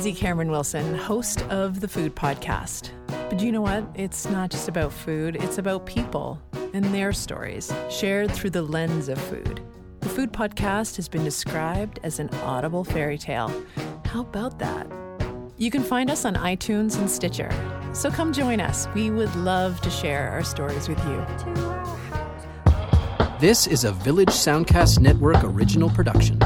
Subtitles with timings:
[0.00, 2.88] Lindsay Cameron Wilson, host of the Food Podcast.
[3.28, 3.84] But you know what?
[3.94, 6.40] It's not just about food, it's about people
[6.72, 9.60] and their stories, shared through the lens of food.
[10.00, 13.52] The Food Podcast has been described as an audible fairy tale.
[14.06, 14.90] How about that?
[15.58, 17.50] You can find us on iTunes and Stitcher.
[17.92, 18.88] So come join us.
[18.94, 21.26] We would love to share our stories with you.
[23.38, 26.38] This is a Village Soundcast Network original production.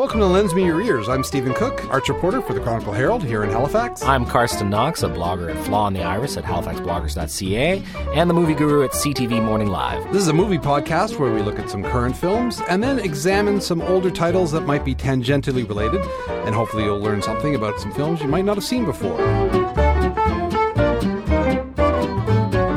[0.00, 1.10] Welcome to Lends Me Your Ears.
[1.10, 4.02] I'm Stephen Cook, arts reporter for the Chronicle Herald here in Halifax.
[4.02, 7.82] I'm Carsten Knox, a blogger at Flaw in the Iris at halifaxbloggers.ca,
[8.14, 10.02] and the movie guru at CTV Morning Live.
[10.10, 13.60] This is a movie podcast where we look at some current films and then examine
[13.60, 16.00] some older titles that might be tangentially related,
[16.46, 19.18] and hopefully you'll learn something about some films you might not have seen before.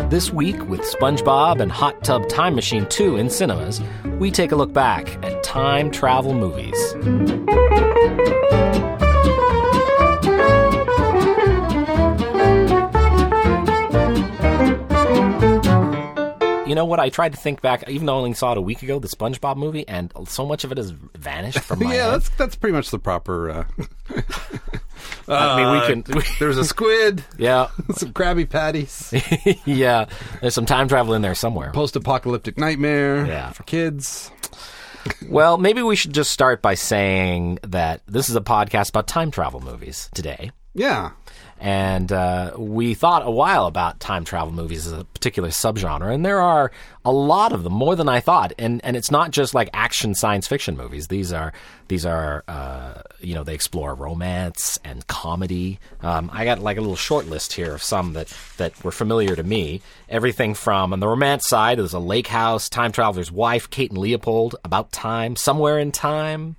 [0.10, 3.82] This week, with SpongeBob and Hot Tub Time Machine 2 in cinemas,
[4.20, 6.74] we take a look back at time travel movies.
[16.66, 17.00] You know what?
[17.00, 19.08] I tried to think back, even though I only saw it a week ago, the
[19.08, 22.14] SpongeBob movie, and so much of it has vanished from my yeah, head.
[22.14, 23.50] that's that's pretty much the proper.
[23.52, 23.64] Uh,
[25.28, 26.24] I mean, we can.
[26.40, 29.14] there's a squid, yeah, some Krabby Patties,
[29.66, 30.06] yeah.
[30.42, 31.72] There's some time travel in there somewhere.
[31.74, 33.52] post-apocalyptic nightmare Yeah.
[33.52, 34.32] for kids.
[35.28, 39.32] Well, maybe we should just start by saying that this is a podcast about time
[39.32, 40.52] travel movies today.
[40.74, 41.12] Yeah,
[41.64, 46.26] And uh, we thought a while about time travel movies as a particular subgenre, and
[46.26, 46.74] there are
[47.06, 48.52] a lot of them, more than I thought.
[48.60, 51.08] And and it's not just like action science fiction movies.
[51.08, 51.54] These are
[51.88, 55.80] these are uh, you know they explore romance and comedy.
[56.02, 59.34] Um, I got like a little short list here of some that that were familiar
[59.34, 59.82] to me.
[60.10, 64.00] Everything from on the romance side, there's a Lake House, Time Traveler's Wife, Kate and
[64.00, 66.58] Leopold, About Time, Somewhere in Time.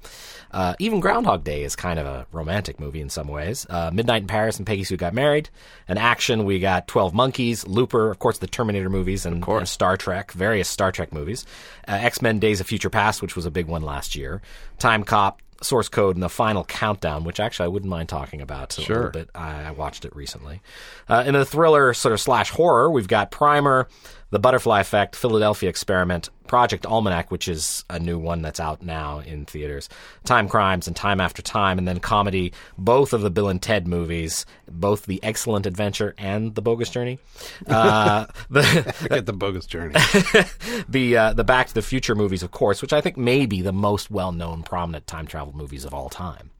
[0.55, 3.67] Uh, even Groundhog Day is kind of a romantic movie in some ways.
[3.69, 5.51] Uh, Midnight in Paris and Peggy Sue Got Married.
[5.89, 9.97] An action, we got 12 Monkeys, Looper, of course, the Terminator movies, and, and Star
[9.97, 11.45] Trek, various Star Trek movies.
[11.89, 14.43] Uh, X Men Days of Future Past, which was a big one last year.
[14.79, 18.79] Time Cop, Source Code, and The Final Countdown, which actually I wouldn't mind talking about
[18.79, 18.97] a Sure.
[18.97, 19.31] little bit.
[19.35, 20.61] I, I watched it recently.
[21.09, 23.89] Uh, in the thriller sort of slash horror, we've got Primer,
[24.35, 29.21] The Butterfly Effect, Philadelphia Experiment, Project Almanac, which is a new one that's out now
[29.21, 29.89] in theaters,
[30.25, 33.87] Time Crimes, and Time After Time, and then comedy, both of the Bill and Ted
[33.87, 37.21] movies, both The Excellent Adventure and The Bogus Journey.
[37.69, 39.95] Uh, the, I get the bogus journey.
[40.89, 43.63] the uh, the Back to the Future movies, of course, which I think may be
[43.63, 46.51] the most well known prominent time travel movies of all time.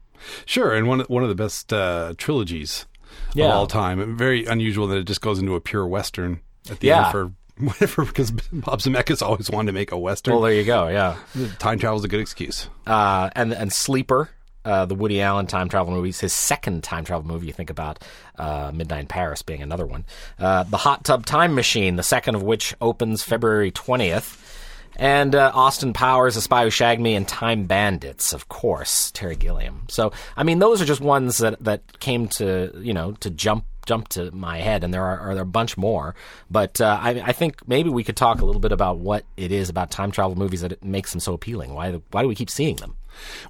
[0.45, 2.85] Sure, and one one of the best uh, trilogies
[3.33, 3.47] Yeah.
[3.47, 4.15] of all time.
[4.15, 6.39] Very unusual that it just goes into a pure western
[6.71, 7.03] at the Yeah.
[7.03, 10.33] end for whatever because Bob Zemeckis always wanted to make a western.
[10.33, 10.87] Well, there you go.
[10.89, 11.17] Yeah.
[11.59, 12.69] Time travel is a good excuse.
[12.85, 14.29] uh, and and Sleeper,
[14.65, 17.47] uh, the Woody Allen time travel movies, his second time travel movie.
[17.47, 18.03] You think about
[18.37, 20.05] uh, Midnight in Paris being another one.
[20.37, 24.41] Uh, the Hot Tub Time Machine, the second of which opens February twentieth.
[24.97, 29.35] And uh, Austin Powers, A Spy Who Shagged Me, and Time Bandits, of course, Terry
[29.35, 29.83] Gilliam.
[29.89, 33.65] So, I mean, those are just ones that, that came to, you know, to jump
[33.85, 36.15] jump to my head, and there are, are a bunch more.
[36.49, 39.51] But uh, I, I think maybe we could talk a little bit about what it
[39.51, 41.73] is about time travel movies that makes them so appealing.
[41.73, 42.95] Why why do we keep seeing them?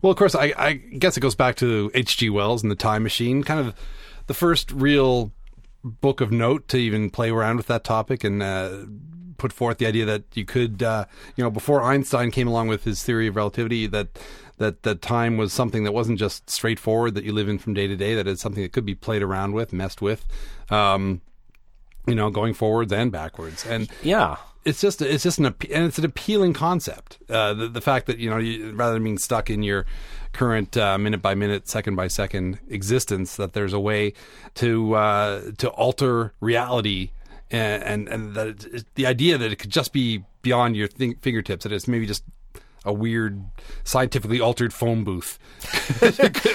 [0.02, 2.30] Well, of course, I, I guess it goes back to H.G.
[2.30, 3.76] Wells and the Time Machine, kind of
[4.28, 5.32] the first real
[5.84, 8.86] book of note to even play around with that topic and uh,
[9.38, 12.84] put forth the idea that you could, uh, you know, before Einstein came along with
[12.84, 14.20] his theory of relativity, that
[14.58, 17.88] that that time was something that wasn't just straightforward that you live in from day
[17.88, 18.16] to day.
[18.16, 20.26] That it's something that could be played around with, messed with,
[20.70, 21.22] um,
[22.08, 23.66] you know, going forwards and backwards.
[23.66, 24.38] And Yeah.
[24.64, 27.18] it's just it's just an and it's an appealing concept.
[27.30, 29.86] Uh, the the fact that you know you, rather than being stuck in your
[30.34, 34.14] current uh, minute by minute, second by second existence, that there's a way
[34.56, 37.12] to uh, to alter reality.
[37.52, 41.64] And and, and that it, the idea that it could just be beyond your fingertips,
[41.64, 42.24] that it's maybe just
[42.86, 43.44] a weird
[43.84, 45.40] scientifically altered phone booth,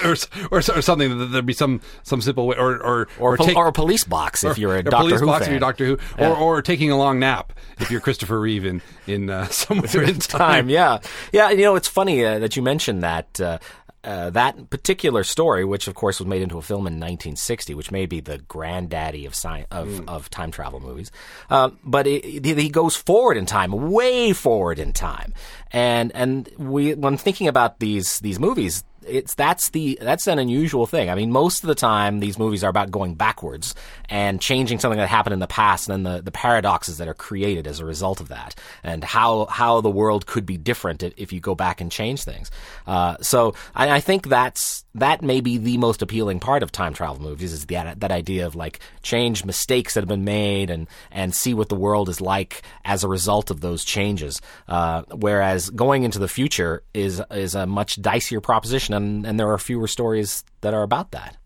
[0.03, 0.15] or,
[0.51, 3.55] or, or something that there'd be some some simple way, or or Or, pol- take-
[3.57, 5.47] or a police box if you're a or Doctor police Who box fan.
[5.47, 8.81] if you're Doctor Who, or, or taking a long nap if you're Christopher Reeve in
[9.07, 10.39] in uh, somewhere in time.
[10.39, 10.69] time.
[10.69, 10.99] Yeah,
[11.31, 11.49] yeah.
[11.51, 13.39] You know, it's funny uh, that you mentioned that.
[13.39, 13.59] Uh,
[14.03, 17.91] uh, that particular story, which of course was made into a film in 1960, which
[17.91, 20.09] may be the granddaddy of sci- of, Hmm.
[20.09, 21.11] of time travel movies,
[21.49, 25.33] uh, but he goes forward in time, way forward in time,
[25.71, 30.85] and and we when thinking about these these movies, it's that's the that's an unusual
[30.85, 31.09] thing.
[31.09, 33.75] I mean, most of the time these movies are about going backwards
[34.09, 37.13] and changing something that happened in the past, and then the, the paradoxes that are
[37.13, 41.31] created as a result of that, and how how the world could be different if,
[41.31, 42.51] you go back and change things.
[42.85, 46.93] Uh, so I, I think that's that may be the most appealing part of time
[46.93, 50.87] travel movies is that that idea of like change mistakes that have been made and
[51.11, 54.41] and see what the world is like as a result of those changes.
[54.67, 59.51] Uh, whereas going into the future is is a much dicier proposition, and, and there
[59.51, 61.37] are fewer stories that are about that.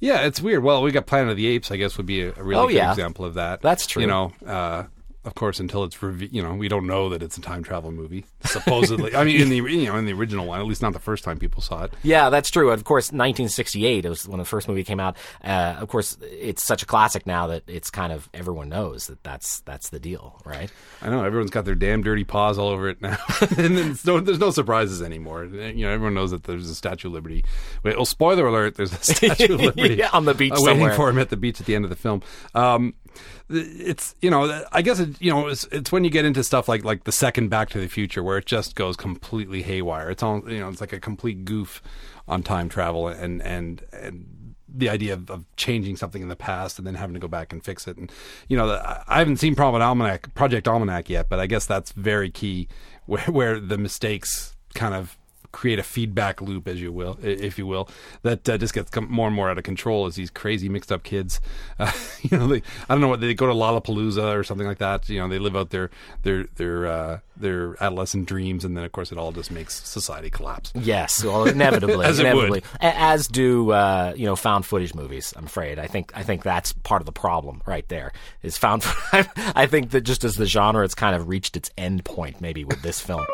[0.00, 0.62] Yeah, it's weird.
[0.62, 1.70] Well, we got Planet of the Apes.
[1.70, 2.90] I guess would be a, a really Oh, good yeah.
[2.90, 3.62] example of that.
[3.62, 4.02] That's true.
[4.02, 4.84] You know, uh,
[5.24, 7.90] of course, until it's reve- you know we don't know that it's a time travel
[7.90, 8.24] movie.
[8.44, 10.98] Supposedly, I mean, in the you know in the original one, at least not the
[10.98, 11.92] first time people saw it.
[12.02, 12.70] Yeah, that's true.
[12.70, 15.16] Of course, 1968 it was when the first movie came out.
[15.42, 19.22] Uh, of course, it's such a classic now that it's kind of everyone knows that
[19.22, 20.70] that's that's the deal, right?
[21.02, 23.16] I know everyone's got their damn dirty paws all over it now,
[23.56, 25.44] and then no, there's no surprises anymore.
[25.44, 27.44] You know, everyone knows that there's a Statue of Liberty.
[27.82, 28.76] Wait, oh, spoiler alert!
[28.76, 30.94] There's a Statue of Liberty Yeah, on the beach uh, waiting somewhere.
[30.94, 32.22] for him at the beach at the end of the film.
[32.54, 32.94] Um,
[33.48, 36.68] it's you know, I guess it, you know, it's, it's when you get into stuff
[36.68, 40.10] like like the second Back to the Future where it just goes completely haywire.
[40.10, 41.82] It's all you know, it's like a complete goof
[42.26, 46.78] on time travel and and and the idea of, of changing something in the past
[46.78, 47.96] and then having to go back and fix it.
[47.96, 48.10] And
[48.48, 51.92] you know, the, I haven't seen Project Almanac, Project Almanac yet, but I guess that's
[51.92, 52.68] very key,
[53.06, 55.16] where where the mistakes kind of
[55.54, 57.88] create a feedback loop, as you will, if you will,
[58.22, 61.04] that uh, just gets more and more out of control as these crazy mixed up
[61.04, 61.40] kids,
[61.78, 61.90] uh,
[62.22, 65.08] you know, they I don't know what they go to Lollapalooza or something like that.
[65.08, 65.90] You know, they live out their
[66.22, 70.28] their their uh, their adolescent dreams, and then of course it all just makes society
[70.28, 70.72] collapse.
[70.74, 75.32] Yes, well, inevitably, As inevitably, as do uh, you know found footage movies.
[75.36, 75.78] I'm afraid.
[75.78, 78.12] I think I think that's part of the problem right there.
[78.42, 78.82] Is found.
[79.12, 82.64] I think that just as the genre, it's kind of reached its end point, maybe
[82.64, 83.24] with this film.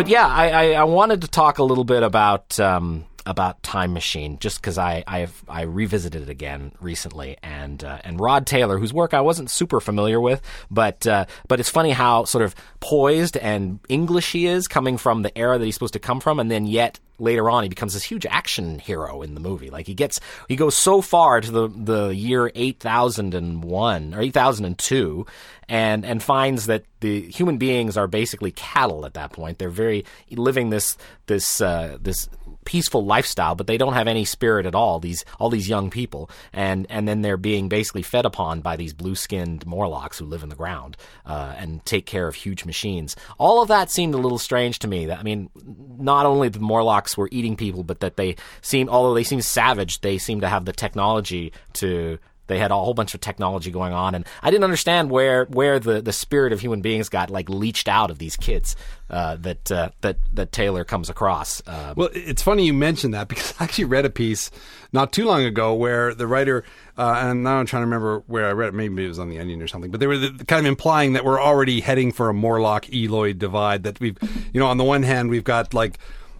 [0.00, 3.92] But yeah, I, I, I wanted to talk a little bit about um, about Time
[3.92, 8.78] Machine, just because I I've, I revisited it again recently, and uh, and Rod Taylor,
[8.78, 12.54] whose work I wasn't super familiar with, but uh, but it's funny how sort of
[12.80, 16.40] poised and English he is, coming from the era that he's supposed to come from,
[16.40, 19.70] and then yet later on he becomes this huge action hero in the movie.
[19.70, 24.14] Like he gets he goes so far to the the year eight thousand and one
[24.14, 25.26] or eight thousand and two,
[25.68, 29.58] and and finds that the human beings are basically cattle at that point.
[29.58, 30.96] They're very living this
[31.26, 32.28] this uh, this
[32.64, 35.00] peaceful lifestyle, but they don't have any spirit at all.
[35.00, 38.92] These all these young people, and and then they're being basically fed upon by these
[38.92, 40.96] blue skinned Morlocks who live in the ground
[41.26, 43.16] uh, and take care of huge machines.
[43.38, 45.10] All of that seemed a little strange to me.
[45.10, 45.50] I mean,
[45.98, 50.00] not only the Morlocks were eating people, but that they seem, although they seem savage,
[50.00, 52.18] they seem to have the technology to
[52.50, 55.78] they had a whole bunch of technology going on, and I didn't understand where where
[55.78, 58.74] the, the spirit of human beings got like leached out of these kids
[59.08, 61.62] uh, that uh, that that Taylor comes across.
[61.64, 64.50] Uh, Well, it's funny you mentioned that because I actually read a piece
[64.92, 66.64] not too long ago where the writer,
[66.98, 68.74] uh, and now I'm trying to remember where I read it.
[68.74, 71.12] Maybe it was on the Onion or something, but they were the, kind of implying
[71.12, 73.84] that we're already heading for a Morlock Eloi divide.
[73.84, 74.18] That we've,
[74.52, 75.98] you know, on the one hand we've got like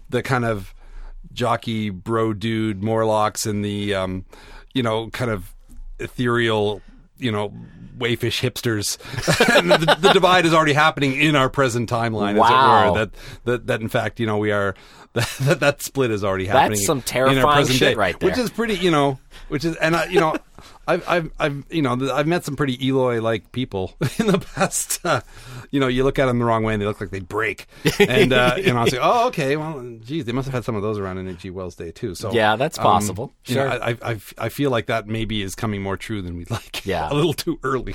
[0.08, 0.74] the kind of
[1.32, 4.24] jockey bro dude Morlocks and the, um,
[4.74, 5.54] you know, kind of
[6.00, 6.80] ethereal,
[7.18, 7.52] you know.
[7.98, 8.96] Wayfish hipsters.
[9.58, 12.46] and the, the divide is already happening in our present timeline, Wow.
[12.46, 12.98] as it were.
[12.98, 13.10] That
[13.44, 14.74] that that in fact, you know, we are
[15.12, 16.78] that that split is already happening.
[16.78, 18.30] That's some in our terrifying present shit day, right there.
[18.30, 19.18] Which is pretty, you know,
[19.48, 20.34] which is and I, you know,
[20.88, 25.04] I've I've I've you know I've met some pretty Eloi like people in the past.
[25.04, 25.20] Uh,
[25.70, 27.66] you know, you look at them the wrong way and they look like they break.
[27.98, 30.74] And uh, know, I was like, oh, okay, well, geez, they must have had some
[30.74, 31.50] of those around in H.G.
[31.50, 32.14] Wells' day too.
[32.14, 33.32] So Yeah, that's um, possible.
[33.48, 33.68] know, Sure.
[33.68, 36.84] I, I I I feel like that maybe is coming more true than we'd like.
[36.86, 37.10] Yeah.
[37.10, 37.94] a little too early.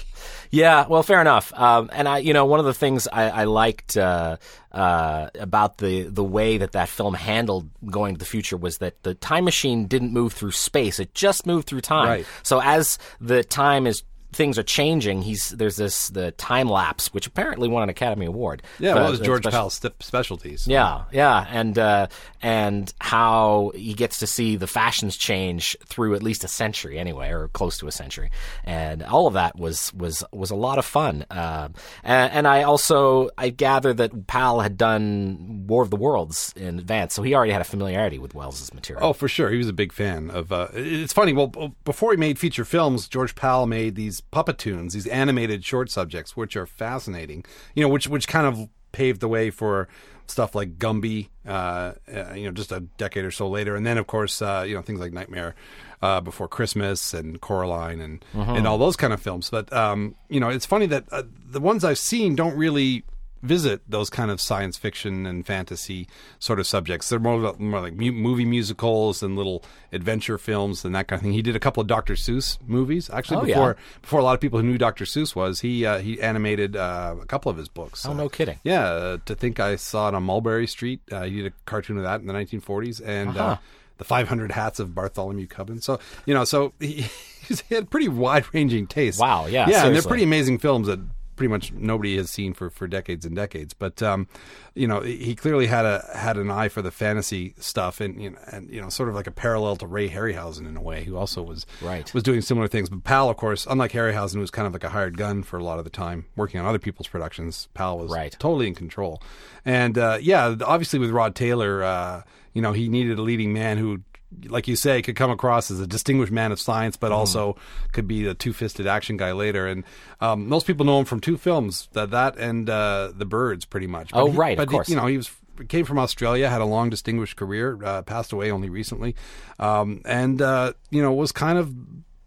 [0.51, 1.53] Yeah, well, fair enough.
[1.53, 4.37] Um, and I, you know, one of the things I, I liked uh,
[4.71, 9.01] uh, about the the way that that film handled going to the future was that
[9.03, 12.07] the time machine didn't move through space; it just moved through time.
[12.07, 12.25] Right.
[12.43, 14.03] So as the time is
[14.35, 18.61] things are changing, he's there's this the time lapse, which apparently won an Academy Award.
[18.79, 20.67] Yeah, well, it was George special- Pal's st- specialties.
[20.67, 22.07] yeah, yeah, and uh,
[22.41, 27.29] and how he gets to see the fashions change through at least a century, anyway,
[27.29, 28.29] or close to a century,
[28.63, 31.25] and all of that was was was a lot of fun.
[31.31, 31.69] Uh,
[32.03, 36.79] and, and I also I gather that Powell had done War of the Worlds in
[36.79, 39.05] advance, so he already had a familiarity with Wells's material.
[39.07, 39.49] Oh, for sure.
[39.49, 40.51] He was a big fan of.
[40.51, 41.33] Uh, it's funny.
[41.33, 46.35] Well, before he made feature films, George Pal made these Puppetoons, these animated short subjects,
[46.35, 47.45] which are fascinating.
[47.73, 49.87] You know, which which kind of paved the way for
[50.27, 51.29] stuff like Gumby.
[51.47, 54.65] Uh, uh, you know, just a decade or so later, and then of course, uh,
[54.67, 55.55] you know, things like Nightmare
[56.01, 59.49] uh, Before Christmas and Coraline and and all those kind of films.
[59.49, 63.03] But um, you know, it's funny that uh, the ones I've seen don't really
[63.45, 66.07] visit those kind of science fiction and fantasy
[66.39, 67.09] sort of subjects.
[67.09, 71.23] They're more, more like mu- movie musicals and little adventure films and that kind of
[71.23, 71.33] thing.
[71.33, 72.15] He did a couple of Dr.
[72.15, 73.53] Seuss movies actually Oh, yeah.
[73.55, 75.05] before before a lot of people who knew Dr.
[75.05, 75.61] Seuss was.
[75.61, 78.05] He uh, he animated uh, a couple of his books.
[78.05, 78.59] Oh, Uh, no kidding.
[78.63, 81.01] yeah, uh, to think I saw it on Mulberry Street.
[81.11, 83.57] Uh, he did a cartoon of that in the 1940s, and uh Uh-huh.
[83.97, 85.85] the 500 Hats of Bartholomew Cubbins.
[85.85, 87.05] So you know, so he,
[87.47, 89.21] he had pretty wide-ranging tastes.
[89.21, 90.99] Wow, yeah, yeah, and they're pretty amazing films that
[91.35, 93.73] pretty much nobody has seen for, for decades and decades.
[93.73, 94.27] But um,
[94.73, 98.29] you know, he clearly had a had an eye for the fantasy stuff, and you
[98.31, 101.03] know, and you know, sort of like a parallel to Ray Harryhausen in a way,
[101.03, 102.13] who also was Right.
[102.13, 102.89] was doing similar things.
[102.89, 105.57] But Pal, of course, unlike Harryhausen, who was kind of like a hired gun for
[105.57, 108.35] a lot of the time, working on other people's productions, Pal was Right.
[108.39, 109.21] totally in control.
[109.65, 112.21] And uh, yeah, obviously with Rod Taylor, uh,
[112.53, 114.01] you know, he needed a leading man who,
[114.47, 117.01] like you say, could come across as a distinguished man of science, Mm-hmm.
[117.05, 117.55] but also
[117.93, 119.67] could be the two-fisted action guy later.
[119.67, 119.83] And
[120.21, 123.87] um, most people know him from two films, that that and uh, The Birds, pretty
[123.87, 124.11] much.
[124.11, 124.89] But Oh, he- right, of but he- course.
[124.89, 125.31] you know, he was
[125.69, 129.15] came from Australia, had a long distinguished career, uh, passed away only recently,
[129.57, 131.73] um, and uh, you know was kind of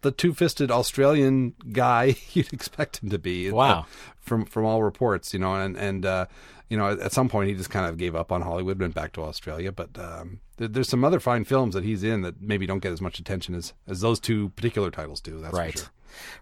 [0.03, 3.51] the two-fisted Australian guy you'd expect him to be.
[3.51, 3.87] Wow.
[4.21, 6.27] from from all reports, you know, and and uh,
[6.69, 9.13] you know at, some point he just kind of gave up on Hollywood, went back
[9.15, 9.73] to Australia.
[9.73, 12.93] But um, there, there's some other fine films that he's in that maybe don't get
[12.93, 15.41] as much attention as as those two particular titles do.
[15.41, 15.89] That's right For sure.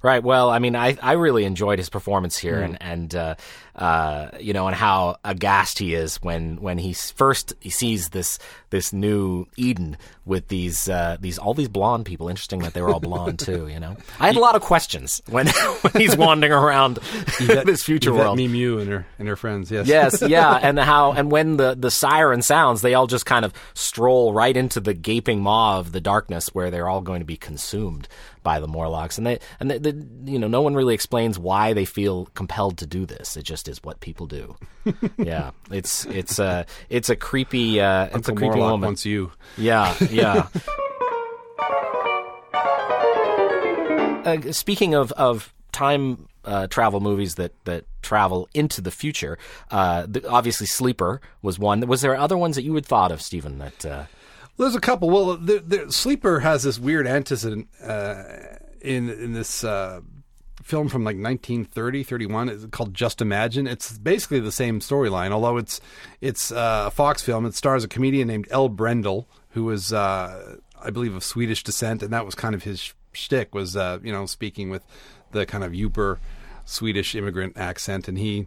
[0.02, 2.64] Right well i mean i, I really enjoyed his performance here Mm.
[2.64, 3.34] and and uh,
[3.74, 8.38] uh, you know and how aghast he is when when he first he sees this
[8.70, 12.88] this new eden with these uh, these all these blonde people interesting that they were
[12.90, 15.46] all blonde too you know i had a lot of questions when
[15.82, 16.96] when he's wandering around
[17.40, 19.70] this future Yvette world Mimieux and her and her friends.
[19.70, 19.86] Yes.
[19.86, 23.52] yes, yeah, and how and when the the siren sounds, they all just kind of
[23.74, 27.36] stroll right into the gaping maw of the darkness where they're all going to be
[27.36, 28.08] consumed
[28.46, 29.90] by the Morlocks, and they and they, they,
[30.30, 33.36] you know no one really explains why they feel compelled to do this.
[33.36, 34.54] It just is what people do.
[35.18, 38.88] yeah, it's it's a it's a creepy uh, it's a creepy Morlock moment.
[38.90, 39.32] wants you.
[39.58, 40.46] Yeah, yeah.
[44.24, 49.38] uh, speaking of of time uh, travel movies that that travel into the future,
[49.72, 51.80] uh, the, obviously Sleeper was one.
[51.88, 53.58] Was there other ones that you had thought of, Stephen?
[53.58, 54.04] That uh,
[54.56, 55.10] Well, there's a couple.
[55.10, 58.24] Well, the, the Sleeper has this weird antecedent uh,
[58.80, 60.00] in in this uh,
[60.62, 62.48] film from like 1930, 31.
[62.48, 63.66] It's called Just Imagine.
[63.66, 65.80] It's basically the same storyline, although it's
[66.20, 67.44] it's uh, a Fox film.
[67.46, 72.02] It stars a comedian named El Brendel, who was, uh, I believe, of Swedish descent,
[72.02, 74.84] and that was kind of his sh- shtick was, uh, you know, speaking with
[75.32, 76.18] the kind of Uper
[76.64, 78.46] Swedish immigrant accent, and he,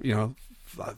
[0.00, 0.34] you know,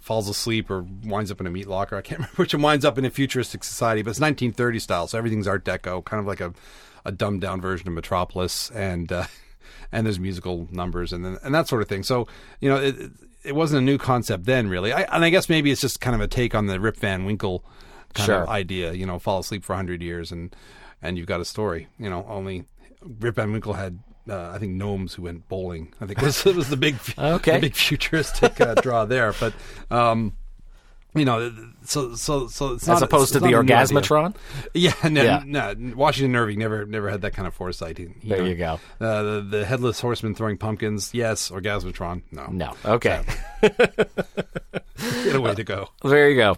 [0.01, 1.97] falls asleep or winds up in a meat locker.
[1.97, 5.07] I can't remember which one winds up in a futuristic society, but it's 1930 style,
[5.07, 6.53] so everything's Art Deco, kind of like a,
[7.05, 9.27] a dumbed down version of Metropolis, and uh,
[9.93, 12.03] and there's musical numbers and then, and that sort of thing.
[12.03, 12.27] So
[12.61, 12.97] you know, it,
[13.45, 14.93] it wasn't a new concept then, really.
[14.93, 17.25] I, and I guess maybe it's just kind of a take on the Rip Van
[17.25, 17.65] Winkle
[18.15, 18.43] kind Sure.
[18.43, 18.93] of idea.
[18.93, 20.55] You know, fall asleep for hundred years and
[21.03, 21.89] and you've got a story.
[21.99, 22.65] You know, only
[23.03, 23.99] Rip Van Winkle had.
[24.29, 25.93] Uh, I think gnomes who went bowling.
[26.01, 27.53] I think was was the big Okay.
[27.57, 29.35] the big futuristic uh, draw there.
[29.39, 29.53] But
[29.91, 30.33] um,
[31.15, 31.53] you know,
[31.85, 33.77] so so so it's as not, opposed to the not a new idea.
[33.77, 34.35] Orgasmatron.
[34.75, 35.43] Yeah, no, Yeah.
[35.45, 37.99] no, Washington Irving never never had that kind of foresight.
[37.99, 38.81] He, he There you go.
[39.01, 41.51] Uh, the, the headless horseman throwing pumpkins, yes.
[41.51, 42.47] Orgasmatron, no.
[42.51, 43.23] No, okay,
[43.61, 45.89] Get a way to go.
[46.03, 46.57] there you go.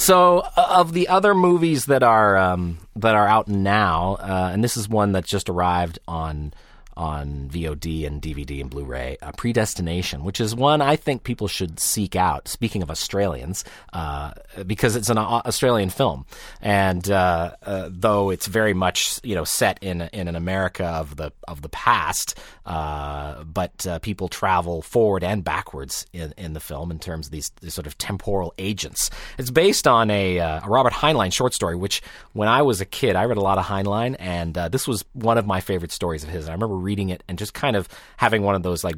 [0.00, 4.64] So, uh, of the other movies that are um, that are out now, uh, and
[4.64, 6.54] this is one that just arrived on
[7.00, 11.80] on VOD and DVD and Blu-ray, uh, Predestination, which is one I think people should
[11.80, 12.46] seek out.
[12.46, 13.64] Speaking of Australians,
[13.94, 14.32] uh,
[14.66, 16.26] because it's an Australian film,
[16.60, 21.16] and uh, uh, though it's very much you know set in in an America of
[21.16, 26.90] the of the past, uh, but people travel forward and backwards in, in the film
[26.90, 29.10] in terms of these, these sort of temporal agents.
[29.38, 32.02] It's based on a, a Robert Heinlein short story, which
[32.34, 35.38] when I was a kid, I read a lot of Heinlein, and this was one
[35.38, 36.46] of my favorite stories of his.
[36.46, 38.96] I remember reading it and just kind of having one of those like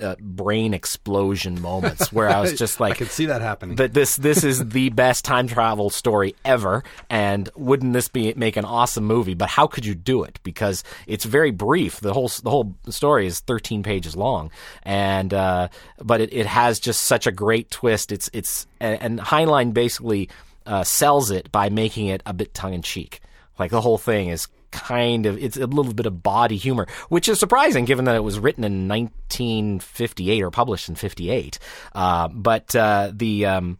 [0.00, 3.76] uh, brain explosion moments where I was just like, I could see that happening.
[3.76, 8.56] that this this is the best time travel story ever, and wouldn't this be make
[8.56, 9.34] an awesome movie?
[9.34, 10.40] But how could you do it?
[10.42, 12.00] Because it's very brief.
[12.00, 14.50] The whole the whole story is 13 pages long,
[14.82, 15.68] and uh,
[16.02, 18.12] but it, it has just such a great twist.
[18.12, 20.28] It's it's and, and Heinlein basically
[20.66, 23.20] uh, sells it by making it a bit tongue in cheek.
[23.58, 27.28] Like the whole thing is kind of it's a little bit of body humor, which
[27.28, 31.58] is surprising given that it was written in 1958 or published in 58.
[31.94, 33.78] Uh, but uh, the um,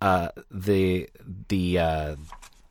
[0.00, 1.08] uh, the
[1.48, 1.78] the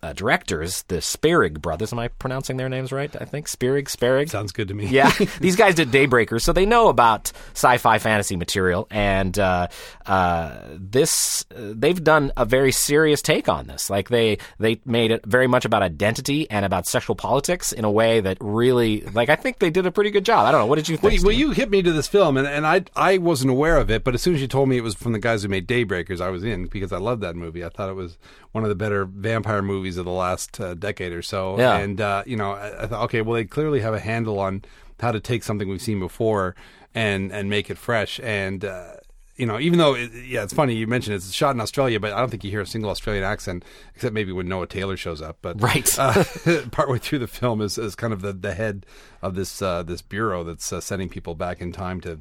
[0.04, 1.94] uh, directors, the Spierig brothers.
[1.94, 3.16] Am I pronouncing their names right?
[3.20, 4.30] I think Spierig, Spierig.
[4.30, 4.86] Sounds good to me.
[4.88, 9.68] Yeah, these guys did Daybreakers, so they know about sci-fi fantasy material, and uh,
[10.06, 13.90] uh, this they've done a very serious take on this.
[13.90, 17.92] Like they they made it very much about identity and about sexual politics in a
[17.92, 20.46] way that really, like, I think they did a pretty good job.
[20.46, 20.66] I don't know.
[20.68, 21.22] What did you Well, think?
[21.22, 23.90] you- well, you hit me to this film, and, and I I wasn't aware of
[23.90, 25.68] it, but as soon as you told me it was from the guys who made
[25.68, 27.64] Daybreakers, I was in because I love that movie.
[27.64, 28.18] I thought it was
[28.52, 31.58] one of the better vampire movies of the last uh, decade or so.
[31.58, 31.78] Yeah.
[31.78, 34.64] And uh, you know, I, I thought, okay, well, they clearly have a handle on
[35.00, 36.56] how to take something we've seen before
[36.96, 38.20] and and make it fresh.
[38.24, 38.94] And uh,
[39.36, 42.14] you know, even though it, yeah, it's funny you mentioned it's shot in Australia, but
[42.14, 45.22] I don't think you hear a single Australian accent except maybe when Noah Taylor shows
[45.22, 45.38] up.
[45.42, 45.90] But Right.
[46.00, 46.24] uh,
[46.72, 48.86] partway through the film is, is kind of the, the head
[49.22, 52.20] of this uh, this bureau that's uh, sending people back in time to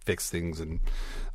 [0.00, 0.80] fix things and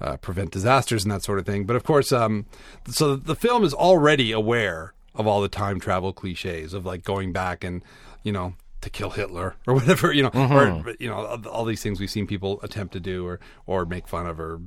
[0.01, 1.63] uh, prevent disasters and that sort of thing.
[1.65, 2.47] But of course, um,
[2.87, 7.31] so the film is already aware of all the time travel cliches of like going
[7.31, 7.83] back and
[8.23, 10.89] you know to kill Hitler or whatever you know or mm-hmm.
[10.99, 14.07] you know all- all these things we've seen people attempt to do or or make
[14.07, 14.59] fun of or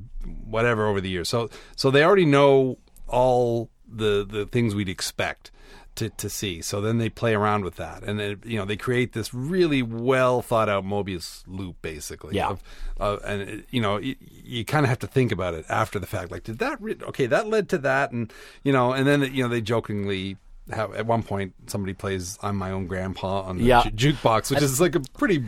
[0.45, 1.29] whatever over the years.
[1.29, 5.51] So so they already know all the the things we'd expect
[5.97, 6.63] to, to see.
[6.63, 9.83] So then they play around with that, and then you know they create this really
[9.83, 12.37] well thought out Mobius loop, basically.
[12.37, 12.51] Yeah.
[12.51, 12.63] Of,
[13.01, 15.99] uh, and it, you know you, you kind of have to think about it after
[15.99, 16.31] the fact.
[16.31, 16.81] Like, did that?
[16.81, 20.37] Re- okay, that led to that, and you know, and then you know they jokingly.
[20.73, 23.85] Have, at one point, somebody plays "I'm my own grandpa" on the Yeah.
[23.95, 25.45] ju- jukebox, which is like a pretty,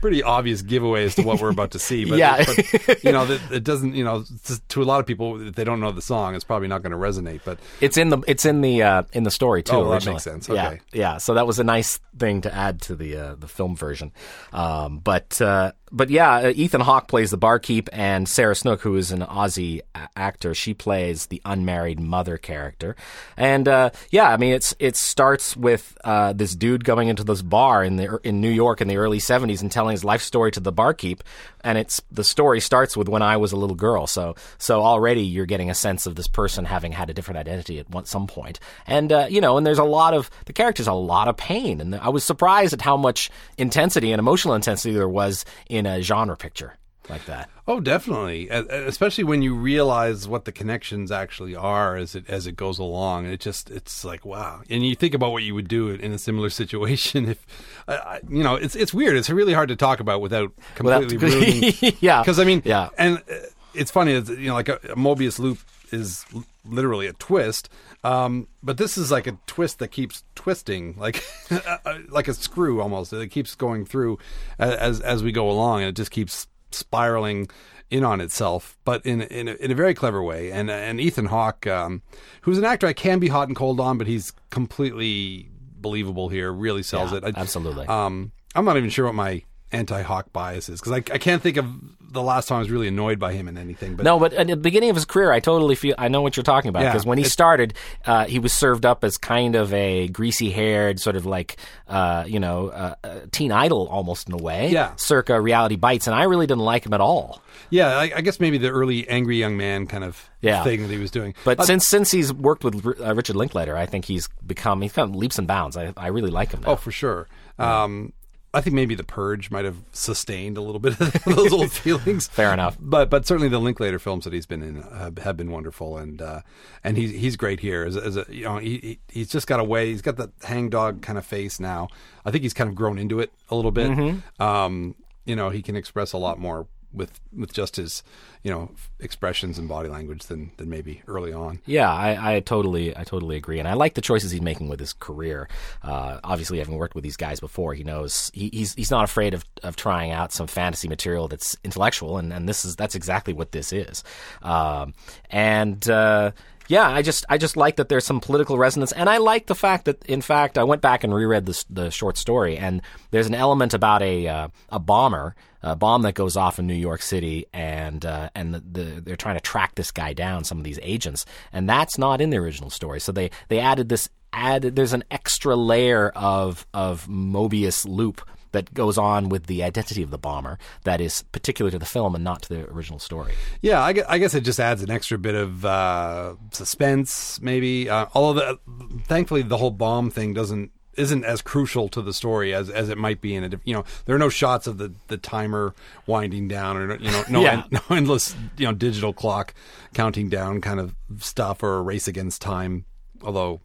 [0.00, 2.04] pretty obvious giveaway as to what we're about to see.
[2.06, 2.42] But, Yeah.
[2.86, 3.94] but, you know, that it doesn't.
[3.94, 4.24] You know,
[4.68, 6.92] to- a lot of people, if they don't know the song, it's probably not going
[6.92, 7.40] to resonate.
[7.44, 9.76] But It's in the it's in the uh, in the story too.
[9.76, 10.48] Oh, well, that makes sense.
[10.48, 11.18] Yeah, yeah.
[11.18, 14.10] So that was a nice thing to add to the uh, the film version.
[14.54, 18.96] Um, but uh, but yeah, uh, Ethan Hawke plays the barkeep, and Sarah Snook, who
[18.96, 22.96] is an Aussie a- actor, she plays the unmarried mother character.
[23.36, 27.42] And uh, yeah, I mean, it's it starts with uh, this dude going into this
[27.42, 30.50] bar in the in New York in the early '70s and telling his life story
[30.52, 31.22] to the barkeep.
[31.64, 34.06] And it's the story starts with when I was a little girl.
[34.06, 37.78] So so already you're getting a sense of this person having had a different identity
[37.78, 38.58] at one, some point.
[38.86, 41.80] And uh, you know, and there's a lot of the characters a lot of pain,
[41.80, 46.02] and I was surprised at how much intensity and emotional intensity there was in a
[46.02, 46.76] genre picture
[47.10, 47.50] like that.
[47.66, 48.48] Oh, definitely.
[48.48, 53.26] Especially when you realize what the connections actually are as it as it goes along.
[53.26, 54.62] It just it's like wow.
[54.70, 57.44] And you think about what you would do in a similar situation if,
[57.88, 59.16] I- you know, it's it's weird.
[59.16, 61.96] It's really hard to talk about without completely ruining.
[62.00, 62.90] yeah, Because I mean, yeah.
[62.98, 63.34] and uh,
[63.74, 64.12] it's funny.
[64.12, 65.58] It's, you know, like a, a Mobius loop
[65.90, 66.24] is
[66.64, 67.68] literally a twist.
[68.04, 71.22] Um, but this is like a twist that keeps twisting, like
[72.08, 73.12] like a screw almost.
[73.12, 74.18] It keeps going through
[74.58, 77.48] as as we go along, and it just keeps spiraling
[77.90, 80.50] in on itself, but in in a, in a very clever way.
[80.50, 82.02] And and Ethan Hawke, um,
[82.40, 85.48] who's an actor I can be hot and cold on, but he's completely
[85.80, 86.52] believable here.
[86.52, 87.24] Really sells Yeah, it.
[87.36, 87.86] I- absolutely.
[87.86, 91.66] Um, I'm not even sure what my anti-Hawke biases because I, I can't think of
[92.12, 93.96] the last time I was really annoyed by him in anything.
[93.96, 96.36] But No, but at the beginning of his career, I totally feel I know what
[96.36, 97.72] you're talking about Yeah, because when he started,
[98.04, 101.56] uh, he was served up as kind of a greasy-haired, sort of like
[101.88, 104.92] uh, you know, uh, uh, teen idol almost in a way, Yeah.
[104.96, 107.40] circa Reality Bites, and I really didn't like him at all.
[107.70, 110.62] yeah, I, I guess maybe the early angry young man kind of Yeah.
[110.64, 111.34] thing that he was doing.
[111.44, 114.92] But Uh, since since he's worked with uh, Richard Linklater, I think he's become he's
[114.92, 115.78] kind of leaps and bounds.
[115.78, 116.72] I, I really like him now.
[116.72, 117.26] Oh, for sure.
[117.58, 118.12] Um,
[118.54, 122.28] I think maybe the Purge might have sustained a little bit of those old feelings.
[122.28, 122.76] Fair enough.
[122.78, 126.20] But but certainly the Linklater films that he's been in have, have been wonderful, and
[126.20, 126.40] uh,
[126.84, 127.84] and he's he's great here.
[127.84, 129.86] As, as a, you know, he, he he's just got a way.
[129.90, 131.88] He's got that hangdog kind of face now.
[132.26, 133.90] I think he's kind of grown into it a little bit.
[133.90, 134.42] Mm-hmm.
[134.42, 138.02] Um, you know, he can express a lot more with with just his
[138.42, 141.60] you know expressions and body language than than maybe early on.
[141.66, 144.80] Yeah, I, I totally, I totally agree, and I like the choices he's making with
[144.80, 145.48] his career.
[145.82, 149.34] Uh, obviously, having worked with these guys before, he knows he, he's he's not afraid
[149.34, 153.32] of, of trying out some fantasy material that's intellectual, and, and this is that's exactly
[153.32, 154.02] what this is.
[154.42, 154.94] Um,
[155.30, 156.32] and uh,
[156.68, 159.54] yeah, I just I just like that there's some political resonance, and I like the
[159.54, 163.26] fact that in fact I went back and reread the the short story, and there's
[163.26, 165.34] an element about a uh, a bomber.
[165.64, 169.14] A bomb that goes off in New York City, and uh, and the, the, they're
[169.14, 170.42] trying to track this guy down.
[170.42, 172.98] Some of these agents, and that's not in the original story.
[172.98, 174.74] So they they added this added.
[174.74, 178.22] There's an extra layer of of Mobius loop
[178.52, 182.14] that goes on with the identity of the bomber that is particular to the film
[182.14, 183.32] and not to the original story.
[183.60, 187.88] Yeah, I, I guess it just adds an extra bit of uh, suspense, maybe.
[187.90, 192.52] Uh, although, the, thankfully, the whole bomb thing doesn't isn't as crucial to the story
[192.52, 194.92] as, as it might be in a you know there are no shots of the,
[195.08, 195.74] the timer
[196.06, 197.62] winding down or you know no Yeah.
[197.64, 199.54] en- no endless you know digital clock
[199.94, 202.84] counting down kind of stuff or a race against time
[203.22, 203.62] although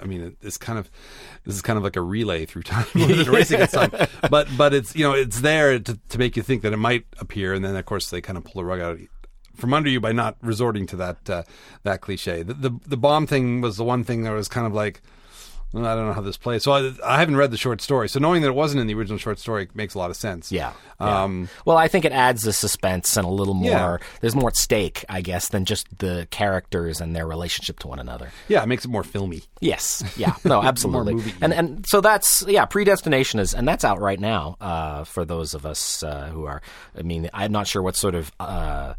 [0.00, 0.90] I mean, it's kind of
[1.44, 3.92] this is kind of like a relay through time, racing against time.
[4.30, 7.06] But but it's you know it's there to to make you think that it might
[7.18, 8.98] appear, and then of course they kind of pull the rug out
[9.56, 11.42] from under you by not resorting to that uh,
[11.82, 12.42] that cliche.
[12.42, 15.02] The, the the bomb thing was the one thing that was kind of like.
[15.72, 16.64] I don't know how this plays.
[16.64, 18.08] So I, I haven't read the short story.
[18.08, 20.50] So knowing that it wasn't in the original short story makes a lot of sense.
[20.50, 20.72] Yeah.
[21.00, 21.22] yeah.
[21.22, 23.70] Um, well, I think it adds the suspense and a little more.
[23.70, 23.96] Yeah.
[24.20, 28.00] There's more at stake, I guess, than just the characters and their relationship to one
[28.00, 28.30] another.
[28.48, 29.42] yeah, it makes it more filmy.
[29.60, 30.02] Yes.
[30.16, 30.34] Yeah.
[30.44, 31.32] No, absolutely.
[31.40, 35.54] and and so that's yeah, predestination is and that's out right now uh, for those
[35.54, 36.62] of us uh, who are.
[36.98, 38.32] I mean, I'm not sure what sort of.
[38.40, 38.94] Uh,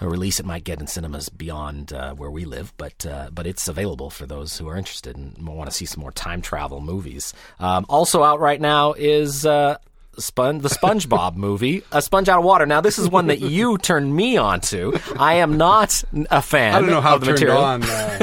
[0.00, 3.46] a release it might get in cinemas beyond uh, where we live, but uh, but
[3.46, 6.80] it's available for those who are interested and want to see some more time travel
[6.80, 7.34] movies.
[7.58, 9.78] Um, also out right now is uh,
[10.18, 12.66] Spon- the SpongeBob movie, A Sponge Out of Water.
[12.66, 14.98] Now this is one that you turned me on to.
[15.18, 16.74] I am not a fan.
[16.74, 17.58] I don't know how the turned material.
[17.58, 18.18] on uh,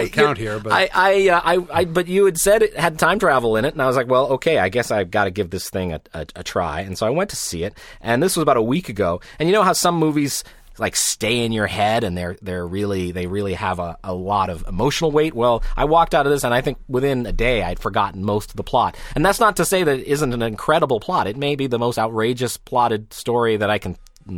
[0.00, 2.98] the count here, but I, I, uh, I, I, but you had said it had
[2.98, 5.30] time travel in it, and I was like, well, okay, I guess I've got to
[5.30, 6.80] give this thing a, a, a try.
[6.80, 9.20] And so I went to see it, and this was about a week ago.
[9.38, 10.44] And you know how some movies
[10.78, 14.50] like stay in your head and they're they're really they really have a, a lot
[14.50, 15.34] of emotional weight.
[15.34, 18.50] Well, I walked out of this and I think within a day I'd forgotten most
[18.50, 18.96] of the plot.
[19.14, 21.26] And that's not to say that it isn't an incredible plot.
[21.26, 23.96] It may be the most outrageous plotted story that I can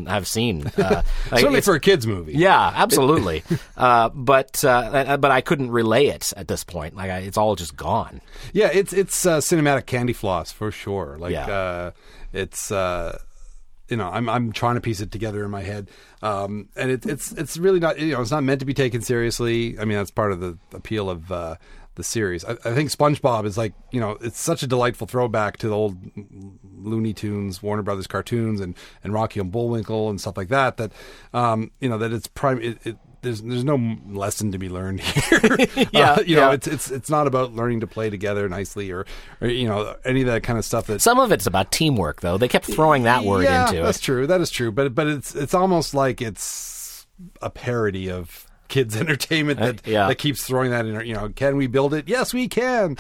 [0.08, 0.66] have seen.
[0.76, 2.32] Uh, like, certainly for a kids movie.
[2.32, 3.44] yeah, absolutely.
[3.76, 6.96] uh, but uh, but I couldn't relay it at this point.
[6.96, 8.20] Like I, it's all just gone.
[8.52, 11.16] Yeah, it's it's uh, cinematic candy floss for sure.
[11.18, 11.46] Like Yeah.
[11.46, 11.90] uh,
[12.32, 13.18] it's uh,
[13.88, 15.90] you know I'm I'm trying to piece it together in my head,
[16.22, 19.00] um, and it, it's it's really not you know it's not meant to be taken
[19.00, 19.78] seriously.
[19.78, 21.56] I mean that's part of the appeal of uh,
[21.94, 22.44] the series.
[22.44, 25.74] I, I think SpongeBob is like you know it's such a delightful throwback to the
[25.74, 25.96] old
[26.78, 30.76] Looney Tunes, Warner Brothers cartoons, and and Rocky and Bullwinkle and stuff like that.
[30.76, 30.92] That
[31.32, 32.60] um, you know that it's prime.
[32.60, 35.40] It, it, there's there's no lesson to be learned here.
[35.92, 36.52] Yeah, Uh, you know yeah.
[36.52, 39.06] it's it's it's not about learning to play together nicely or,
[39.40, 42.20] or you know any of that kind of stuff that Some of it's about teamwork,
[42.20, 42.38] though.
[42.38, 43.54] They kept throwing that word into it.
[43.54, 44.02] yeah, into that's it.
[44.02, 47.06] true that is true but but it's it's almost like it's
[47.42, 50.08] a parody of kids entertainment that yeah.
[50.08, 52.96] that keeps throwing that in you know can we build it yes we can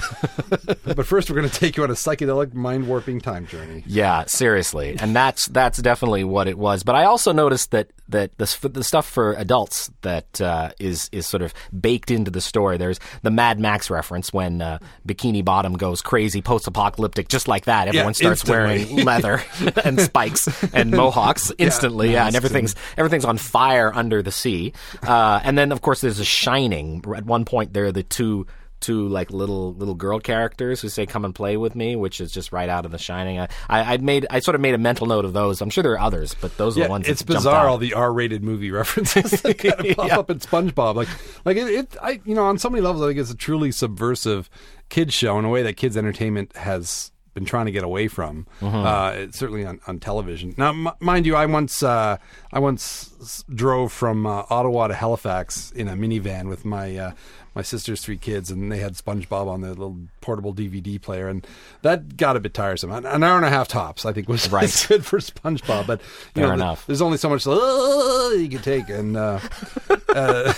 [0.84, 4.24] but first we're going to take you on a psychedelic mind warping time journey Yeah,
[4.26, 6.82] seriously, and that's that's definitely what it was.
[6.84, 11.26] But I also noticed that that the, the stuff for adults that uh, is is
[11.26, 12.76] sort of baked into the story.
[12.76, 17.88] There's the Mad Max reference when uh, Bikini Bottom goes crazy, post-apocalyptic, just like that.
[17.88, 18.84] Everyone starts instantly.
[18.84, 19.42] wearing leather
[19.84, 22.12] and spikes and mohawks instantly.
[22.12, 24.72] Yeah, and everything's everything's on fire under the sea.
[25.02, 27.02] Uh, and then of course there's a Shining.
[27.16, 28.46] At one point there are the two
[28.86, 32.30] two like little little girl characters who say come and play with me which is
[32.30, 34.78] just right out of the shining i i I'd made i sort of made a
[34.78, 37.08] mental note of those i'm sure there are others but those are yeah, the ones
[37.08, 40.18] it's bizarre all the R-rated movie references that kind of pop Yeah.
[40.18, 40.94] up in SpongeBob.
[40.94, 41.08] Like,
[41.44, 43.72] like it, it, I, you know, on so many levels, I think it's a truly
[43.72, 44.48] subversive
[44.88, 48.46] kids show in a way that kids entertainment has been trying to get away from.
[48.60, 48.76] Mm-hmm.
[48.76, 50.54] Uh, certainly on, on television.
[50.56, 52.16] Now, m- mind you, I once, uh,
[52.52, 56.96] I once s- drove from uh, Ottawa to Halifax in a minivan with my.
[56.96, 57.12] Uh,
[57.54, 61.46] my sister's three kids, and they had SpongeBob on their little portable DVD player, and
[61.80, 62.92] that got a bit tiresome.
[62.92, 64.84] An, an hour and a half tops, I think, was Right.
[64.90, 65.86] good for SpongeBob.
[65.86, 66.02] But
[66.34, 66.86] you Fair know, the- enough.
[66.86, 69.40] there's only so much uh, you can take, and uh,
[70.10, 70.52] uh,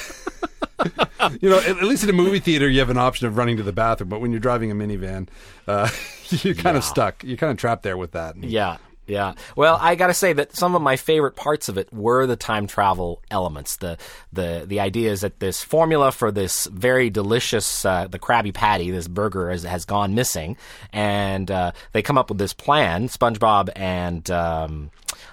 [1.41, 3.57] you know, at, at least in a movie theater, you have an option of running
[3.57, 4.09] to the bathroom.
[4.09, 5.29] But when you're driving a minivan,
[5.67, 5.89] uh,
[6.29, 7.25] you're kind of stuck.
[7.25, 8.37] You're kind of trapped there with that.
[8.37, 9.35] Yeah, yeah.
[9.57, 12.37] Well, I got to say that some of my favorite parts of it were the
[12.37, 13.77] time travel elements.
[13.77, 13.99] The
[14.33, 18.90] the the idea is that this formula for this very delicious uh, the Krabby Patty,
[18.90, 20.57] this burger, has, has gone missing,
[20.92, 23.09] and uh, they come up with this plan.
[23.09, 24.90] SpongeBob and um,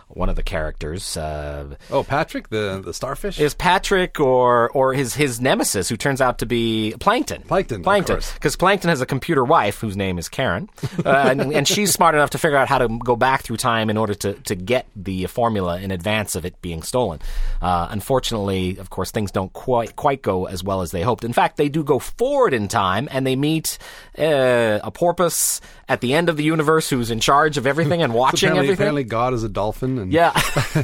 [0.08, 1.18] one of the characters.
[1.18, 3.40] Uh, Oh, Patrick, the the starfish.
[3.40, 7.42] is Patrick or or his his nemesis, who turns out to be Plankton.
[7.44, 10.70] Plankton, Plankton, because Plankton has a computer wife whose name is Karen,
[11.06, 13.90] uh, and, and she's smart enough to figure out how to go back through time
[13.90, 17.20] in order to to get the formula in advance of it being stolen.
[17.62, 21.24] Uh, unfortunately, of course, things don't quite quite go as well as they hoped.
[21.24, 23.78] In fact, they do go forward in time, and they meet
[24.18, 28.14] uh, a porpoise at the end of the universe who's in charge of everything and
[28.24, 28.84] watching apparently, everything.
[28.84, 30.32] apparently, God is a dolphin, and yeah.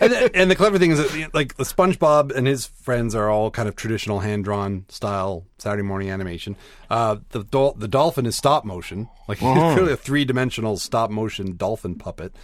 [0.00, 3.50] and, the- and the clever thing is that like SpongeBob and his friends are all
[3.50, 6.56] kind of traditional hand drawn style Saturday morning animation.
[6.88, 11.10] Uh, the dol- the dolphin is stop motion, like he's clearly a three dimensional stop
[11.10, 12.34] motion dolphin puppet.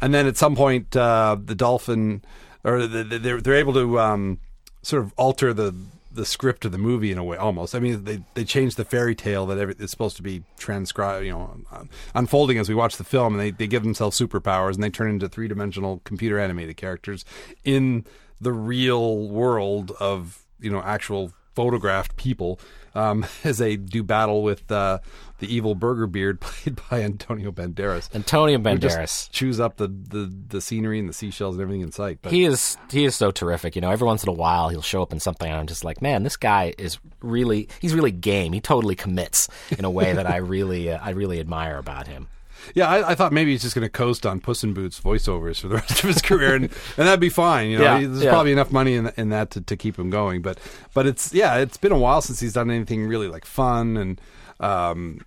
[0.00, 2.22] And then at some point, uh, the dolphin
[2.64, 4.38] or the, the, they're they're able to um,
[4.82, 5.74] sort of alter the
[6.12, 7.74] the script of the movie in a way almost.
[7.74, 11.24] I mean, they they changed the fairy tale that every, it's supposed to be transcribed,
[11.24, 11.56] you know,
[12.14, 15.10] unfolding as we watch the film, and they, they give themselves superpowers and they turn
[15.10, 17.24] into three dimensional computer animated characters
[17.64, 18.04] in
[18.40, 22.58] the real world of you know actual photographed people
[22.94, 24.98] um, as they do battle with uh,
[25.40, 28.12] the evil Burger Beard played by Antonio Banderas.
[28.14, 29.30] Antonio Banderas.
[29.30, 32.18] chews up the, the, the scenery and the seashells and everything in sight.
[32.22, 33.74] But He is he is so terrific.
[33.74, 35.84] You know, every once in a while he'll show up in something, and I'm just
[35.84, 38.52] like, man, this guy is really he's really game.
[38.54, 42.28] He totally commits in a way that I really uh, I really admire about him.
[42.74, 45.60] Yeah, I, I thought maybe he's just going to coast on Puss in Boots voiceovers
[45.60, 47.70] for the rest of his career, and, and that'd be fine.
[47.70, 48.30] You know, Yeah, there's yeah.
[48.30, 50.42] probably enough money in, in that to, to keep him going.
[50.42, 50.58] But
[50.94, 54.20] but it's yeah, it's been a while since he's done anything really like fun and
[54.60, 55.20] um,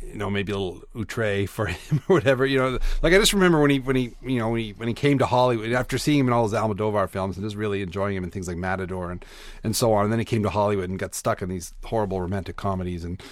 [0.00, 2.44] you know maybe a little outre for him or whatever.
[2.46, 4.88] You know, like I just remember when he when he you know when he when
[4.88, 7.82] he came to Hollywood after seeing him in all his Almodovar films and just really
[7.82, 9.24] enjoying him in things like Matador and
[9.64, 10.04] and so on.
[10.04, 13.22] And then he came to Hollywood and got stuck in these horrible romantic comedies and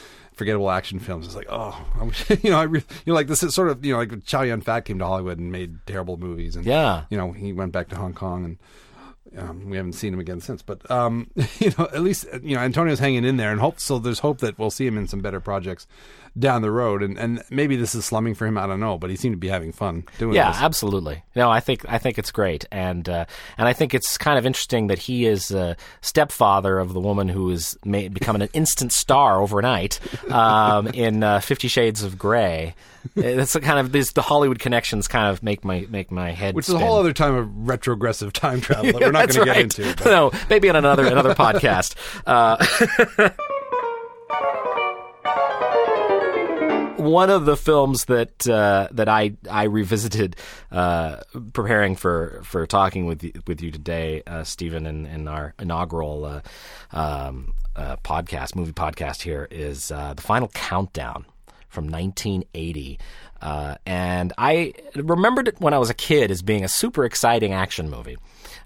[0.40, 1.26] forgettable action films.
[1.26, 3.68] It's like, oh, I wish, you know, I re- you know, like this is sort
[3.68, 6.64] of, you know, like Chow Yun Fat came to Hollywood and made terrible movies, and
[6.64, 7.05] Yeah.
[7.11, 8.59] you know, he went back to Hong Kong, and
[9.38, 10.62] um, we haven't seen him again since.
[10.62, 13.98] But um, you know, at least you know, Antonio's hanging in there, and hope so.
[13.98, 15.87] There's hope that we'll see him in some better projects
[16.38, 18.56] down the road, and and maybe this is slumming for him.
[18.58, 20.60] I don't know, but he seemed to be having fun doing Yeah, this.
[20.60, 21.22] absolutely.
[21.34, 23.24] No, I think I think it's great, and uh,
[23.58, 27.28] and I think it's kind of interesting that he is a stepfather of the woman
[27.28, 29.98] who is made, becoming an instant star overnight
[30.30, 32.74] um, in uh, Fifty Shades of Grey.
[33.16, 36.54] That's kind of these the Hollywood connections kind of make my make my head.
[36.54, 39.52] Which is a whole other time of retrogressive time travel that we're not going to
[39.52, 39.94] get into.
[39.96, 40.04] But.
[40.10, 41.94] no, maybe on another another podcast.
[42.26, 42.56] Uh,
[47.00, 50.36] one of the films that uh, that I I revisited
[50.70, 51.16] uh,
[51.52, 56.24] preparing for, for talking with you, with you today, uh, Stephen, in, in our inaugural
[56.24, 56.40] uh,
[56.92, 61.24] um, uh, podcast, movie podcast here is uh, the Final Countdown
[61.68, 62.98] from 1980.
[63.40, 67.52] Uh, and I remembered it when I was a kid as being a super exciting
[67.52, 68.18] action movie.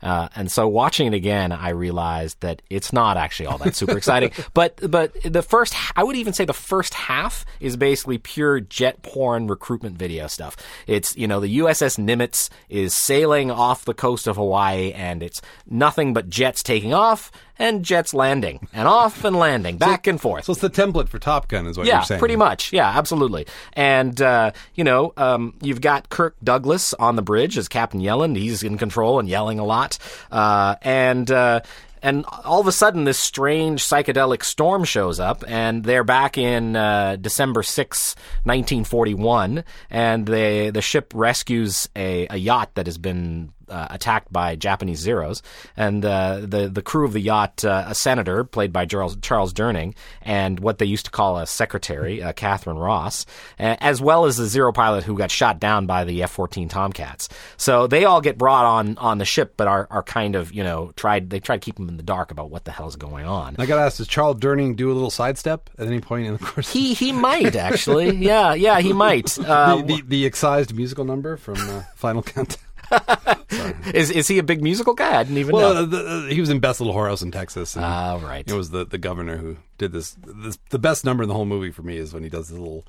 [0.05, 3.97] Uh, and so watching it again, I realized that it's not actually all that super
[3.97, 4.31] exciting.
[4.53, 9.03] But but the first, I would even say the first half is basically pure jet
[9.03, 10.57] porn recruitment video stuff.
[10.87, 15.41] It's you know the USS Nimitz is sailing off the coast of Hawaii, and it's
[15.69, 20.45] nothing but jets taking off and jets landing and off and landing back and forth
[20.45, 22.19] So it's the template for Top Gun, is what yeah, you're saying.
[22.19, 22.73] Yeah, pretty much.
[22.73, 23.47] Yeah, absolutely.
[23.75, 28.37] And uh, you know, um, you've got Kirk Douglas on the bridge as Captain Yelland.
[28.37, 29.99] He's in control and yelling a lot.
[30.31, 31.61] Uh, and uh,
[32.05, 36.77] and all of a sudden, this strange psychedelic storm shows up, and they're back in
[36.77, 38.15] uh, December 6,
[38.45, 44.57] 1941, and they, the ship rescues a, a yacht that has been uh, attacked by
[44.57, 45.43] Japanese Zeros,
[45.77, 49.53] and uh, the the crew of the yacht, uh, a senator played by Charles Charles
[49.53, 53.27] Durning, and what they used to call a secretary, uh, Katharine Ross,
[53.59, 57.29] uh, as well as the Zero pilot who got shot down by the F-14 Tomcats.
[57.57, 60.63] So they all get brought on on the ship, but are are kind of you
[60.65, 63.27] know tried they try to keep them in the dark about what the hell's going
[63.27, 63.57] on.
[63.59, 66.33] I got to ask: Does Charles Durning do a little sidestep at any point in
[66.35, 66.73] the course?
[66.73, 69.39] He he might actually, yeah, yeah, he might.
[69.39, 72.64] Uh, the, the, the excised musical number from uh, Final Countdown.
[73.95, 75.19] is is he a big musical guy?
[75.19, 75.81] I didn't even Well, know.
[75.83, 77.77] uh, the, uh, he was in Best Little Whorehouse in Texas.
[77.77, 78.49] And Ah, right.
[78.49, 80.59] It was the, the governor who did this, this.
[80.71, 82.85] The best number in the whole movie for me is when he does the little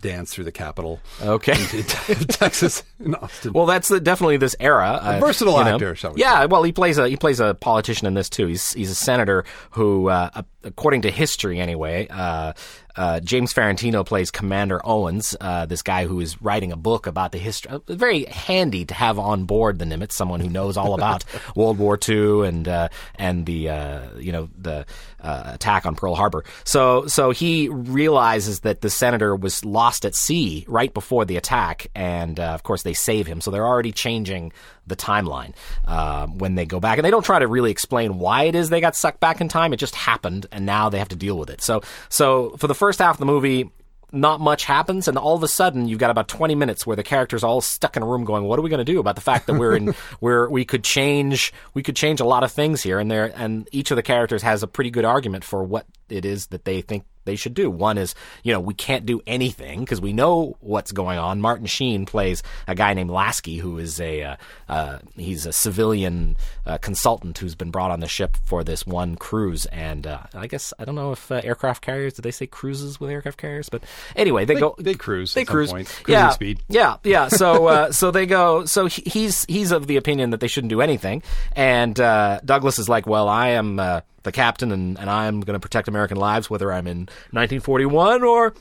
[0.00, 1.52] dance through the Capitol Okay.
[2.28, 3.52] Texas in Austin.
[3.52, 4.98] Well, that's the, definitely this era.
[5.02, 8.14] A versatile actor, shall we Yeah, well, he plays a he plays a politician in
[8.14, 8.46] this too.
[8.46, 12.52] He's he's a senator who, uh, according to history anyway, uh,
[12.96, 17.32] uh, James Farentino plays Commander Owens, uh, this guy who is writing a book about
[17.32, 17.72] the history.
[17.72, 21.24] Uh, very handy to have on board the Nimitz, someone who knows all about
[21.56, 24.86] World War II and uh, and the uh, you know the
[25.20, 26.44] uh, attack on Pearl Harbor.
[26.64, 31.86] So so he realizes that the senator was lost at sea right before the attack,
[31.94, 33.40] and uh, of course they save him.
[33.40, 34.52] So they're already changing
[34.86, 35.54] the timeline
[35.86, 38.70] uh, when they go back, and they don't try to really explain why it is
[38.70, 39.72] they got sucked back in time.
[39.72, 41.60] It just happened, and now they have to deal with it.
[41.60, 43.70] So so for the first half of the movie
[44.12, 47.02] not much happens, and all of a sudden you've got about twenty minutes where the
[47.02, 49.20] characters all stuck in a room going, "What are we going to do about the
[49.20, 49.88] fact that we're in
[50.20, 53.68] where we could change we could change a lot of things here?" And there and
[53.72, 56.80] each of the characters has a pretty good argument for what it is that they
[56.80, 57.70] think they should do.
[57.70, 61.40] One is, you know, we can't do anything because we know what's going on.
[61.40, 64.36] Martin Sheen plays a guy named Lasky, who is a uh,
[64.68, 69.16] uh, he's a civilian uh, consultant who's been brought on the ship for this one
[69.16, 69.66] cruise.
[69.66, 72.98] And uh, I guess I don't know if uh, aircraft carriers did they say cruises
[73.00, 73.82] with aircraft carriers, but
[74.16, 75.72] anyway, they, They- go they cruise They cruise.
[76.08, 76.60] yeah, speed.
[76.68, 77.28] yeah, yeah.
[77.28, 78.64] So uh, so they go.
[78.64, 81.22] So he's he's of the opinion that they shouldn't do anything,
[81.54, 85.40] and uh, Douglas is like, well, I am uh, the captain, and, and I am
[85.40, 86.98] going to protect American lives, whether I'm in
[87.30, 88.54] 1941 or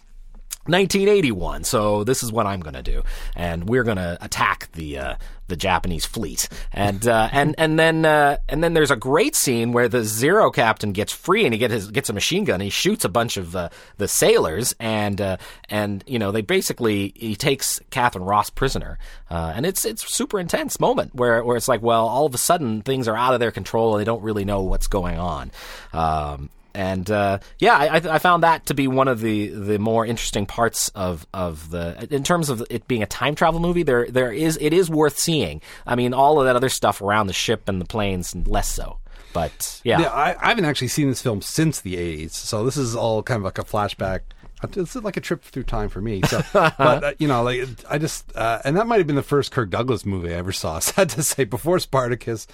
[0.65, 1.63] 1981.
[1.63, 3.04] So this is what I'm going to do,
[3.36, 5.15] and we're going to attack the uh,
[5.48, 6.48] the Japanese fleet.
[6.72, 10.52] And uh, and and then uh, and then there's a great scene where the Zero
[10.52, 12.56] captain gets free and he get his gets a machine gun.
[12.56, 15.38] And he shoots a bunch of uh, the sailors, and uh,
[15.69, 18.98] and you know they basically he takes Katharine Ross prisoner,
[19.30, 22.38] uh, and it's it's super intense moment where where it's like well all of a
[22.38, 25.52] sudden things are out of their control and they don't really know what's going on.
[25.93, 30.06] Um, and uh, yeah, I, I found that to be one of the, the more
[30.06, 33.84] interesting parts of, of the in terms of it being a time travel movie.
[33.84, 35.62] There there is it is worth seeing.
[35.86, 39.00] I mean, all of that other stuff around the ship and the planes, less so.
[39.34, 42.78] But yeah, Yeah, I, I haven't actually seen this film since the '80s, so this
[42.78, 44.22] is all kind of like a flashback.
[44.63, 46.22] It's like a trip through time for me.
[46.22, 49.22] So, but uh, you know, like I just, uh, and that might have been the
[49.22, 50.80] first Kirk Douglas movie I ever saw.
[50.80, 52.48] Sad to say, before Spartacus,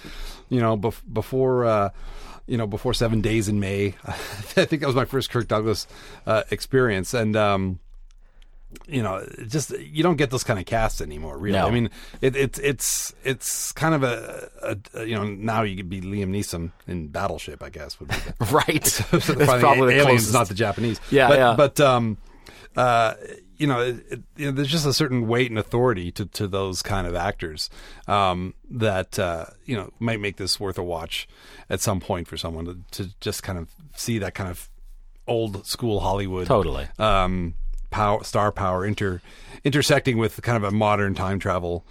[0.48, 1.64] you know, bef- before.
[1.64, 1.90] Uh,
[2.46, 5.86] you know, before Seven Days in May, I think that was my first Kirk Douglas
[6.26, 7.80] uh, experience, and um,
[8.86, 11.38] you know, just you don't get those kind of casts anymore.
[11.38, 11.66] Really, No.
[11.66, 14.50] I mean, it, it's it's it's kind of a,
[14.94, 18.16] a, you know now you could be Liam Neeson in Battleship, I guess would be
[18.16, 18.86] the, right.
[18.86, 20.32] so That's probably, the aliens, closest.
[20.32, 21.00] not the Japanese.
[21.10, 21.54] Yeah, but, yeah.
[21.56, 22.18] But um,
[22.76, 23.14] uh,
[23.58, 26.46] you know, it, it, you know, there's just a certain weight and authority to, to
[26.46, 27.70] those kind of actors
[28.06, 31.28] um, that uh, you know might make this worth a watch
[31.70, 34.68] at some point for someone to, to just kind of see that kind of
[35.26, 36.86] old school Hollywood Totally.
[36.98, 37.54] um,
[37.90, 39.20] power, star power inter
[39.64, 41.84] intersecting with kind of a modern time travel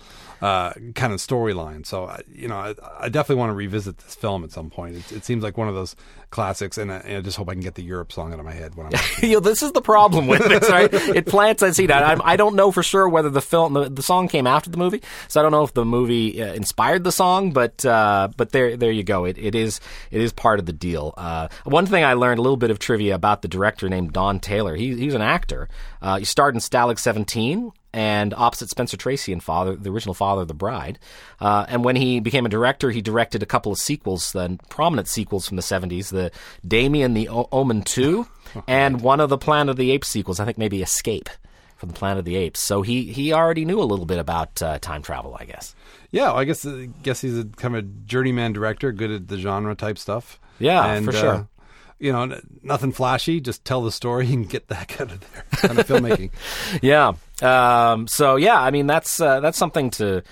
[0.45, 1.83] uh, kind of storyline.
[1.87, 4.95] So you know, I, I definitely want to revisit this film at some point.
[4.95, 5.95] It, it seems like one of those
[6.29, 8.45] classics, and I, and I just hope I can get the Europe song out of
[8.45, 8.91] my head when I'm.
[9.23, 10.93] you know, this is the problem with this, right?
[10.93, 12.21] It plants I see that seed.
[12.21, 14.77] I, I don't know for sure whether the film, the, the song came after the
[14.77, 18.51] movie, so I don't know if the movie uh, inspired the song, but uh, but
[18.51, 19.25] there there you go.
[19.25, 19.79] It, it is
[20.11, 21.15] it is part of the deal.
[21.17, 24.39] Uh, one thing I learned a little bit of trivia about the director named Don
[24.39, 24.75] Taylor.
[24.75, 25.69] He, he's an actor.
[26.03, 27.71] Uh, he starred in Stalag Seventeen.
[27.95, 30.99] And opposite Spencer Tracy and Father, the original Father of the Bride,
[31.39, 35.07] uh, and when he became a director, he directed a couple of sequels, then prominent
[35.07, 36.29] sequels from the '70s: the
[36.67, 38.27] Damien the o- Omen Two,
[38.67, 40.41] and one of the Planet of the Apes sequels.
[40.41, 41.29] I think maybe Escape
[41.77, 42.59] from the Planet of the Apes.
[42.59, 45.73] So he he already knew a little bit about uh, time travel, I guess.
[46.11, 49.37] yeah, I guess I guess he's a kind of a journeyman director, good at the
[49.37, 50.37] genre type stuff.
[50.59, 51.47] Yeah, and, for uh, sure.
[51.99, 53.39] you know, n- nothing flashy.
[53.39, 55.43] Just tell the story and get the heck out of there.
[55.51, 56.31] Kind of filmmaking.
[56.81, 57.13] Yeah.
[57.41, 60.23] Um, so yeah, I mean that's uh, that's something to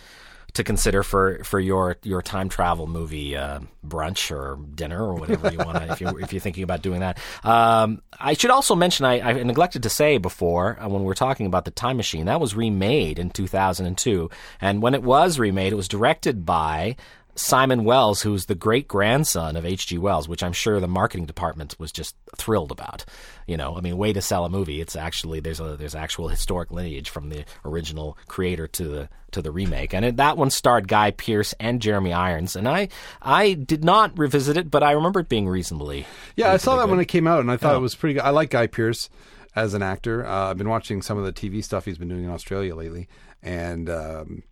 [0.54, 5.52] to consider for, for your your time travel movie uh, brunch or dinner or whatever
[5.52, 7.18] you want if you if you're thinking about doing that.
[7.44, 11.16] Um, I should also mention I, I neglected to say before uh, when we were
[11.16, 14.30] talking about the Time Machine that was remade in 2002,
[14.62, 16.96] and when it was remade, it was directed by.
[17.36, 19.98] Simon Wells, who's the great grandson of H.G.
[19.98, 23.06] Wells, which I'm sure the marketing department was just thrilled about.
[23.48, 24.82] You know, I mean, way to sell a movie.
[24.82, 29.42] It's actually there's a there's actual historic lineage from the original creator to the to
[29.42, 32.56] the remake, and it, that one starred Guy Pearce and Jeremy Irons.
[32.56, 32.90] And I
[33.22, 36.06] I did not revisit it, but I remember it being reasonably.
[36.36, 38.14] Yeah, I saw that reasonably when it came out, and I thought it was pretty
[38.16, 38.24] good.
[38.24, 39.10] I like Guy Pearce
[39.56, 40.26] as an actor.
[40.26, 43.08] Uh, I've been watching some of the TV stuff he's been doing in Australia lately,
[43.42, 44.44] and um,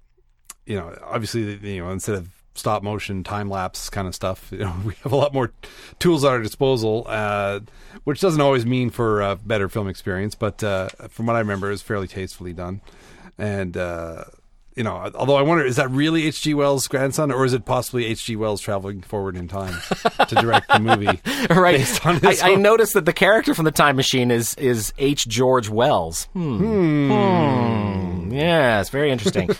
[0.65, 4.60] you know, obviously, you know, instead of stop motion, time lapse kind of stuff, you
[4.60, 5.52] know, we have a lot more
[6.00, 7.60] tools at our disposal, uh,
[8.04, 11.72] which doesn't always mean for a better film experience, but uh, from what I remember,
[11.72, 12.82] it's fairly tastefully done,
[13.38, 13.76] and.
[13.78, 14.26] Uh,
[14.76, 16.54] you know, although I wonder, is that really H.G.
[16.54, 18.38] Wells' grandson, or is it possibly H.G.
[18.38, 19.74] Wells traveling forward in time
[20.28, 21.20] to direct the movie?
[21.50, 22.06] right.
[22.06, 25.28] I, I noticed that the character from the Time Machine is is H.
[25.28, 26.26] George Wells.
[26.34, 27.10] Hmm.
[27.12, 28.32] Hmm.
[28.32, 29.50] Yeah, it's very interesting.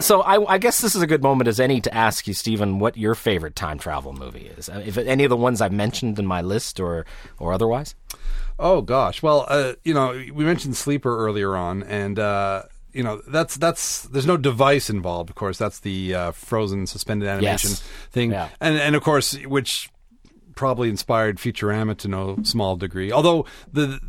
[0.00, 2.78] So I, I guess this is a good moment as any to ask you, Stephen,
[2.78, 4.68] what your favorite time travel movie is.
[4.68, 7.06] Uh, If any of the ones I've mentioned in my list or
[7.38, 7.94] or otherwise.
[8.58, 9.22] Oh gosh.
[9.22, 14.02] Well, uh, you know, we mentioned Sleeper earlier on, and uh, you know that's that's
[14.02, 15.30] there's no device involved.
[15.30, 17.82] Of course, that's the uh, frozen suspended animation Yes.
[18.10, 18.48] thing, Yeah.
[18.60, 19.88] and and of course, which
[20.54, 23.10] probably inspired Futurama to no small degree.
[23.10, 24.00] Although the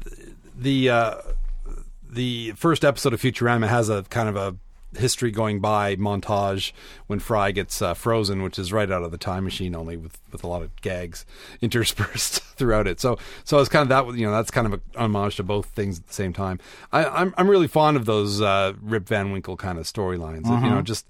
[0.57, 1.15] the uh,
[2.09, 4.55] the first episode of Futurama has a kind of a
[4.97, 6.71] history going by montage
[7.07, 10.17] when Fry gets uh, frozen, which is right out of the time machine, only with,
[10.31, 11.25] with a lot of gags
[11.61, 12.99] interspersed throughout it.
[12.99, 15.67] So so it's kind of that you know that's kind of a homage to both
[15.67, 16.59] things at the same time.
[16.91, 20.45] I, I'm I'm really fond of those uh, Rip Van Winkle kind of storylines.
[20.45, 21.05] You know, just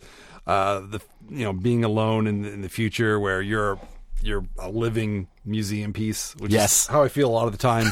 [0.48, 3.80] uh, the you know being alone in, in the future where you're
[4.22, 6.84] you're a living museum piece, which Yes.
[6.84, 7.88] is how I feel a lot of the time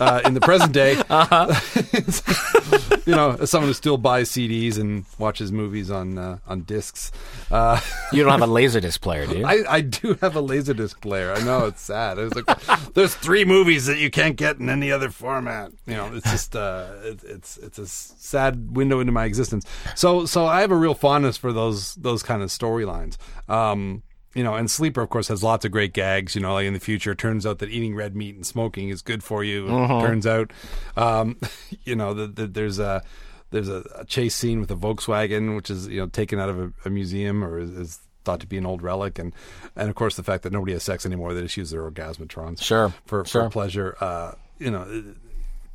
[0.00, 0.96] uh, in the present day.
[3.06, 7.10] you know, as someone who still buys CDs and watches movies on uh, on discs,
[7.50, 7.80] uh,
[8.12, 9.46] You don't have a laserdisc player, do you?
[9.46, 11.32] I, I do have a laserdisc player.
[11.32, 12.18] I know it's sad.
[12.18, 15.72] It's like there's three movies that you can't get in any other format.
[15.86, 19.66] You know, it's just uh, it, it's it's a sad window into my existence.
[19.94, 23.16] So so I have a real fondness for those those kind of storylines.
[23.48, 24.02] Um,
[24.34, 26.34] you know, and Sleeper, of course, has lots of great gags.
[26.34, 28.88] You know, like in the future, it turns out that eating red meat and smoking
[28.88, 29.66] is good for you.
[29.68, 30.52] It turns out,
[30.96, 31.38] um,
[31.84, 33.02] you know, that the, there's a
[33.50, 36.58] there's a, a chase scene with a Volkswagen, which is you know taken out of
[36.58, 39.34] a, a museum or is, is thought to be an old relic, and
[39.76, 42.62] and of course the fact that nobody has sex anymore; they just use their orgasmatrons,
[42.62, 43.44] Sure, for sure.
[43.44, 43.96] for pleasure.
[44.00, 45.04] Uh, you know, it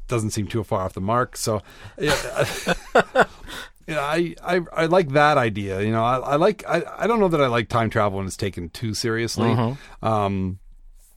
[0.07, 1.35] doesn't seem too far off the mark.
[1.35, 1.61] So,
[1.99, 2.13] yeah.
[3.87, 5.81] Yeah, I, I I like that idea.
[5.81, 8.27] You know, I, I like I, I don't know that I like time travel when
[8.27, 9.49] it's taken too seriously.
[9.49, 10.05] Mm-hmm.
[10.05, 10.59] Um,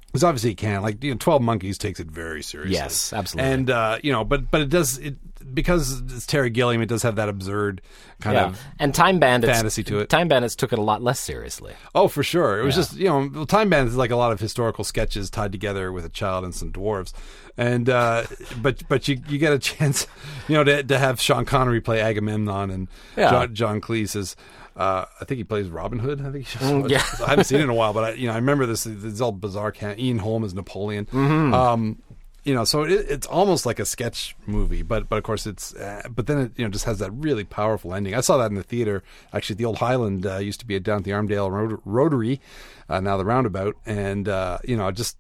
[0.07, 0.83] because obviously it can.
[0.83, 2.75] Like you know, Twelve Monkeys takes it very seriously.
[2.75, 3.53] Yes, absolutely.
[3.53, 5.17] And uh, you know, but but it does it
[5.53, 6.83] because it's Terry Gilliam.
[6.83, 7.81] It does have that absurd
[8.21, 8.47] kind yeah.
[8.47, 10.09] of and Time Bandits fantasy to it.
[10.09, 11.75] Time Bandits took it a lot less seriously.
[11.95, 12.61] Oh, for sure.
[12.61, 15.31] It was just you know, well, Time Bandits is like a lot of historical sketches
[15.31, 17.13] tied together with a child and some dwarves,
[17.57, 18.25] and uh,
[18.63, 20.07] but but you you get a chance,
[20.49, 23.31] you know, to to have Sean Connery play Agamemnon and Yeah.
[23.31, 24.37] John, John Cleese is.
[24.77, 26.21] Uh, I think he plays Robin Hood.
[26.25, 27.03] I think he Mm, yeah.
[27.27, 28.85] I haven't seen it in a while, but I, you know, I remember this.
[28.85, 29.73] This all bizarre.
[29.73, 31.07] Can- Ian Holm is Napoleon.
[31.07, 31.53] Mm-hmm.
[31.53, 31.99] Um,
[32.45, 35.75] you know, so it, it's almost like a sketch movie, but but of course it's
[35.75, 38.15] uh, but then it you know just has that really powerful ending.
[38.15, 39.03] I saw that in the theater.
[39.33, 42.41] Actually, the old Highland uh, used to be down at the Armdale Rot- Rotary,
[42.89, 45.17] uh, now the Roundabout, and uh, you know just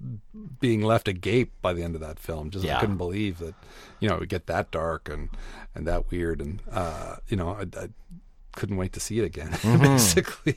[0.60, 2.50] being left agape by the end of that film.
[2.50, 2.78] Just Yeah.
[2.78, 3.54] I couldn't believe that
[4.00, 5.28] you know it would get that dark and
[5.74, 7.88] and that weird, and uh, you know I, I
[8.52, 9.50] couldn't wait to see it again.
[9.60, 9.82] Mm-hmm.
[9.82, 10.56] Basically,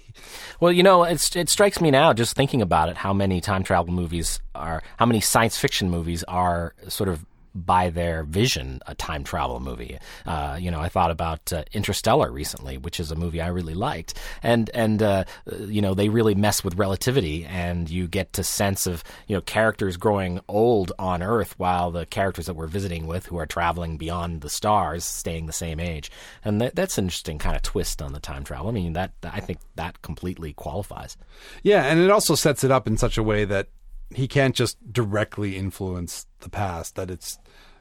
[0.59, 3.63] Well, you know, it's, it strikes me now just thinking about it how many time
[3.63, 7.25] travel movies are, how many science fiction movies are sort of
[7.55, 9.97] by their vision a time travel movie.
[10.25, 13.73] Uh, you know, I thought about uh, Interstellar recently, which is a movie I really
[13.73, 15.23] liked, and and uh,
[15.59, 19.41] you know they really mess with relativity, and you get to sense of you know
[19.41, 23.97] characters growing old on Earth while the characters that we're visiting with, who are traveling
[23.97, 26.11] beyond the stars, staying the same age,
[26.43, 28.69] and that, that's an interesting kind of twist on the time travel.
[28.69, 31.17] I mean, that I think that completely qualifies.
[31.61, 33.67] Yeah, and it also sets it up in such a way that
[34.15, 36.95] he can't just directly influence the past.
[36.95, 37.37] That it's,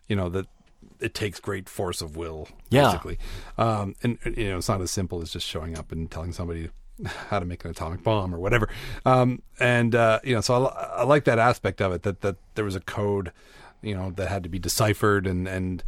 [0.09, 0.47] you know, that
[1.01, 2.85] it takes great force of will, Yeah.
[2.85, 3.18] basically.
[3.59, 6.70] Um, and you know, it's not as simple as just showing up and telling somebody
[7.30, 8.68] how to make an atomic bomb or whatever.
[9.05, 12.03] Um, and uh, you know, so I, I like that aspect of it.
[12.03, 13.33] That that there was a code,
[13.83, 15.83] you know, that had to be deciphered and and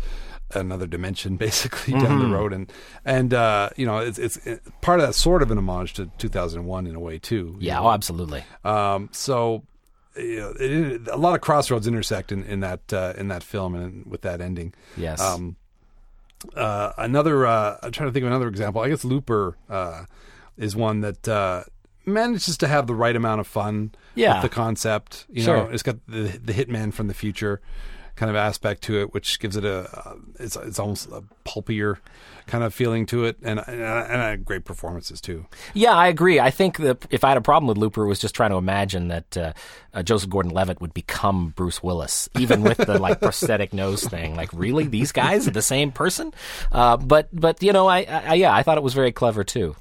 [0.55, 2.71] another dimension basically down the road and
[3.05, 6.07] and uh you know it's it's it, part of that sort of an homage to
[6.19, 8.45] 2001 in a way too Yeah, oh, absolutely.
[8.63, 9.65] Um, so
[10.17, 13.75] you know, it, a lot of crossroads intersect in, in that uh, in that film
[13.75, 14.73] and with that ending.
[14.97, 15.21] Yes.
[15.21, 15.57] Um,
[16.55, 18.83] uh, another, uh, I'm trying to think of another example.
[18.83, 20.05] I guess Looper uh,
[20.59, 21.65] is one that uh,
[22.05, 24.35] manages to have the right amount of fun Yeah.
[24.35, 25.25] with the concept.
[25.31, 25.57] You Sure.
[25.57, 27.61] know, it's got the the hitman from the future
[28.17, 31.99] kind of aspect to it, which gives it a uh, it's it's almost a pulpier
[32.47, 35.47] kind of feeling to it, and and, and great performances too.
[35.73, 36.41] Yeah, I agree.
[36.41, 38.57] I think that if I had a problem with Looper, it was just trying to
[38.57, 39.53] imagine that uh,
[39.93, 44.37] uh, Joseph Gordon-Levitt would become Bruce Willis, even with the like prosthetic nose thing.
[44.37, 46.35] Like, really, these guys are the same person?
[46.71, 49.77] Uh, but but you know, I, I yeah, I thought it was very clever too.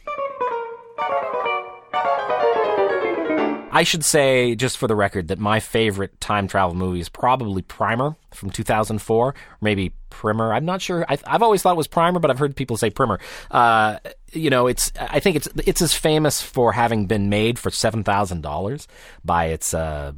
[3.74, 7.64] I should say, just for the record, that my favorite time travel movie is probably
[7.64, 10.54] Primer from 2004, or maybe Primer.
[10.54, 11.04] I'm not sure.
[11.10, 13.20] I, I've always thought it was Primer, but I've heard people say Primer.
[13.50, 13.98] Uh,
[14.32, 14.92] you know, it's.
[15.00, 18.88] I think it's it's as famous for having been made for seven thousand dollars
[19.26, 20.14] by its, uh,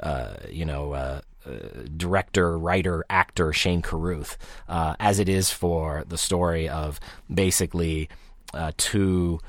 [0.00, 0.92] uh, you know.
[0.92, 1.52] Uh, uh,
[1.96, 4.36] director, writer, actor Shane Carruth,
[4.68, 7.00] uh, as it is for the story of
[7.32, 8.10] basically
[8.52, 9.40] uh, two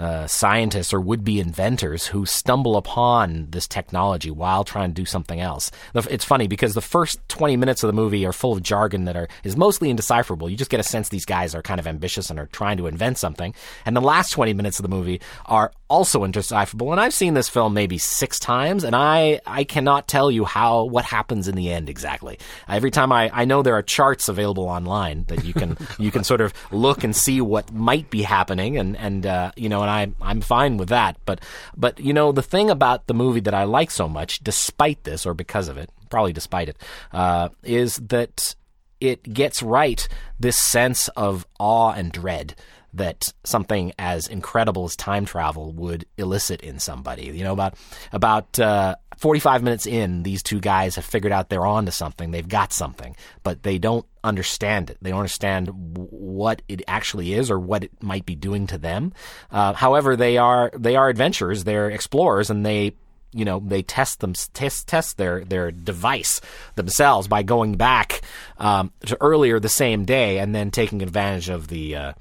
[0.00, 5.40] uh, scientists or would-be inventors who stumble upon this technology while trying to do something
[5.40, 5.70] else.
[5.94, 9.16] It's funny because the first 20 minutes of the movie are full of jargon that
[9.16, 10.48] are is mostly indecipherable.
[10.48, 12.86] You just get a sense these guys are kind of ambitious and are trying to
[12.86, 13.54] invent something.
[13.84, 16.92] And the last 20 minutes of the movie are also indecipherable.
[16.92, 20.84] And I've seen this film maybe six times, and I I cannot tell you how
[20.84, 22.38] what happens in the end exactly.
[22.68, 26.24] Every time I I know there are charts available online that you can you can
[26.24, 29.90] sort of look and see what might be happening, and and uh, you know, and
[29.90, 31.18] I I'm fine with that.
[31.26, 31.40] But
[31.76, 35.26] but you know, the thing about the movie that I like so much, despite this
[35.26, 36.76] or because of it, probably despite it,
[37.12, 38.54] uh, is that
[39.00, 40.06] it gets right
[40.38, 42.54] this sense of awe and dread
[42.94, 47.24] that something as incredible as time travel would elicit in somebody.
[47.26, 47.74] You know, about
[48.12, 52.30] about uh, 45 minutes in, these two guys have figured out they're onto something.
[52.30, 54.98] They've got something, but they don't understand it.
[55.02, 58.78] They don't understand w- what it actually is or what it might be doing to
[58.78, 59.12] them.
[59.50, 61.64] Uh, however, they are they are adventurers.
[61.64, 62.94] They're explorers, and they
[63.32, 66.40] you know they test them test test their their device
[66.74, 68.22] themselves by going back
[68.58, 72.12] um, to earlier the same day and then taking advantage of the uh,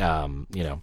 [0.00, 0.80] um, you know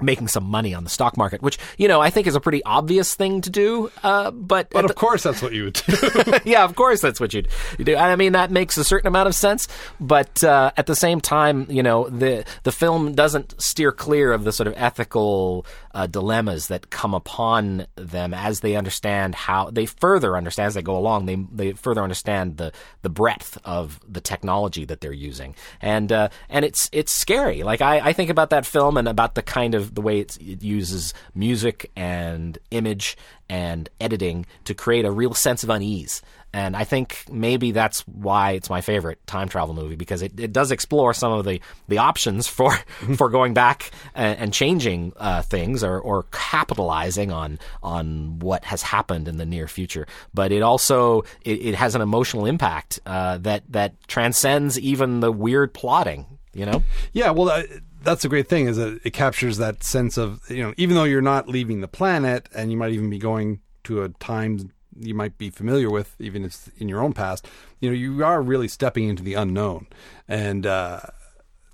[0.00, 2.62] making some money on the stock market, which you know I think is a pretty
[2.64, 3.90] obvious thing to do.
[4.02, 6.32] Uh, but But of course, that's what you would do.
[6.44, 7.96] yeah, of course that's what you'd you do.
[7.96, 9.68] I mean, that makes a certain amount of sense.
[10.00, 14.44] But uh, at the same time, you know, the the film doesn't steer clear of
[14.44, 19.86] the sort of ethical uh, dilemmas that come upon them as they understand how they
[19.86, 21.26] further understand as they go along.
[21.26, 22.72] They they further understand the
[23.02, 27.62] the breadth of the technology that they're using, and uh, and it's it's scary.
[27.62, 30.38] Like I, I think about that film and about the kind of the way it
[30.40, 33.16] uses music and image
[33.48, 36.22] and editing to create a real sense of unease.
[36.52, 40.52] And I think maybe that's why it's my favorite time travel movie because it, it
[40.52, 42.72] does explore some of the, the options for
[43.16, 48.82] for going back and, and changing uh, things or, or capitalizing on on what has
[48.82, 50.06] happened in the near future.
[50.32, 55.30] But it also it, it has an emotional impact uh, that that transcends even the
[55.30, 56.26] weird plotting.
[56.54, 56.82] You know?
[57.12, 57.62] yeah, well, uh,
[58.08, 61.04] that's a great thing is that it captures that sense of you know even though
[61.04, 65.14] you're not leaving the planet and you might even be going to a time you
[65.14, 67.46] might be familiar with, even if it's in your own past,
[67.80, 69.86] you know, you are really stepping into the unknown
[70.26, 71.00] and uh,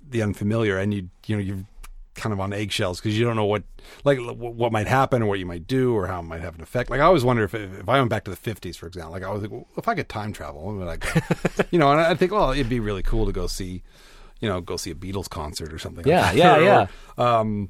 [0.07, 1.65] the unfamiliar, and you you know you're
[2.13, 3.63] kind of on eggshells because you don't know what
[4.05, 6.61] like what might happen or what you might do or how it might have an
[6.61, 6.89] effect.
[6.89, 9.23] Like I always wonder if if I went back to the fifties, for example, like
[9.23, 11.09] I was like, well, if I could time travel, when would I go?
[11.71, 13.83] you know, and I think, well, it'd be really cool to go see,
[14.39, 16.05] you know, go see a Beatles concert or something.
[16.07, 16.37] Yeah, like that.
[16.37, 16.87] yeah, Or, yeah.
[17.39, 17.69] Um,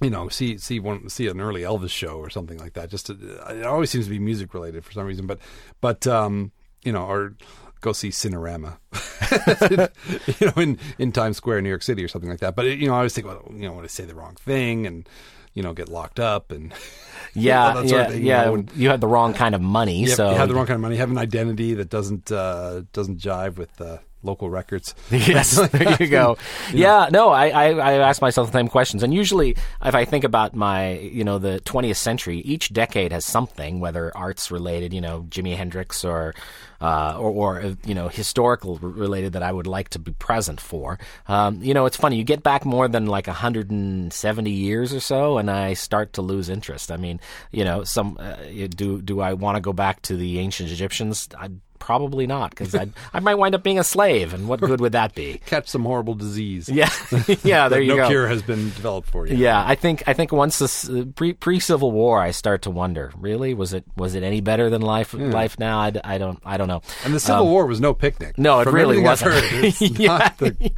[0.00, 2.88] you know, see see one see an early Elvis show or something like that.
[2.90, 3.12] Just to,
[3.50, 5.38] it always seems to be music related for some reason, but
[5.80, 6.52] but um,
[6.84, 7.34] you know, or
[7.80, 8.78] go see Cinerama,
[10.40, 12.54] you know, in in Times Square, New York City, or something like that.
[12.54, 14.34] But it, you know, I always think, well, you know, want to say the wrong
[14.36, 15.08] thing and
[15.54, 16.72] you know get locked up and
[17.34, 18.44] Yeah, yeah, of thing, you yeah.
[18.44, 20.54] know, when- you had the wrong kind of money, you have, so you have the
[20.54, 23.98] wrong kind of money, you have an identity that doesn't uh, doesn't jive with uh,
[24.22, 24.94] local records.
[25.10, 26.36] yes, there you go.
[26.72, 30.24] Yeah, no, I, I, I ask myself the same questions, and usually, if I think
[30.24, 35.00] about my, you know, the 20th century, each decade has something, whether arts related, you
[35.00, 36.34] know, Jimi Hendrix, or,
[36.80, 40.98] uh, or, or you know, historical related that I would like to be present for.
[41.26, 42.16] Um, you know, it's funny.
[42.16, 46.48] You get back more than like 170 years or so, and I start to lose
[46.48, 46.92] interest.
[46.92, 48.36] I mean, you know, some uh,
[48.68, 51.28] do do I want to go back to the ancient Egyptians?
[51.36, 54.80] I Probably not, because I I might wind up being a slave, and what good
[54.80, 55.40] would that be?
[55.46, 56.68] Catch some horrible disease.
[56.68, 56.90] Yeah,
[57.42, 57.68] yeah.
[57.68, 58.08] There you no go.
[58.08, 59.36] cure has been developed for you.
[59.36, 62.70] Yeah, I think I think once this uh, pre pre Civil War, I start to
[62.70, 63.12] wonder.
[63.16, 65.78] Really, was it was it any better than life life now?
[65.80, 66.82] I, I don't I don't know.
[67.04, 68.34] And the Civil War was no picnic.
[68.38, 69.32] Um, no, it From really wasn't.
[69.34, 70.28] heard, it's Yeah.
[70.38, 70.72] the-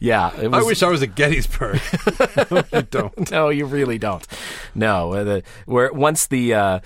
[0.00, 1.80] Yeah, it I wish I was at Gettysburg.
[2.72, 3.30] I don't.
[3.30, 4.26] no, you really don't.
[4.74, 6.80] No, uh, the, where once the uh,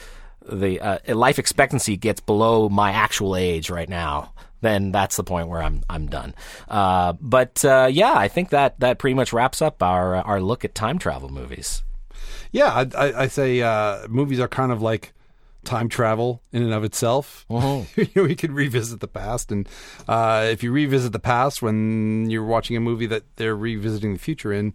[0.51, 5.49] the uh, life expectancy gets below my actual age right now, then that's the point
[5.49, 6.35] where I'm I'm done.
[6.69, 10.65] Uh, but uh, yeah, I think that that pretty much wraps up our our look
[10.65, 11.83] at time travel movies.
[12.53, 15.13] Yeah, I, I, I say uh, movies are kind of like
[15.65, 17.45] time travel in and of itself.
[17.51, 18.03] Mm-hmm.
[18.17, 19.69] know, we could revisit the past, and
[20.09, 24.19] uh, if you revisit the past when you're watching a movie that they're revisiting the
[24.19, 24.75] future in,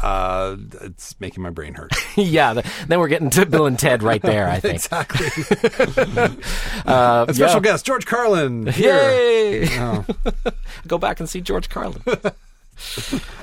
[0.00, 1.92] uh, it's making my brain hurt.
[2.16, 4.48] yeah, the, then we're getting to Bill and Ted right there.
[4.48, 4.74] I think.
[4.76, 5.26] exactly.
[6.86, 7.60] Uh, A special yeah.
[7.72, 8.66] guest, George Carlin.
[8.66, 8.94] Here.
[8.94, 9.68] Yay!
[9.80, 10.04] Oh.
[10.86, 12.02] Go back and see George Carlin.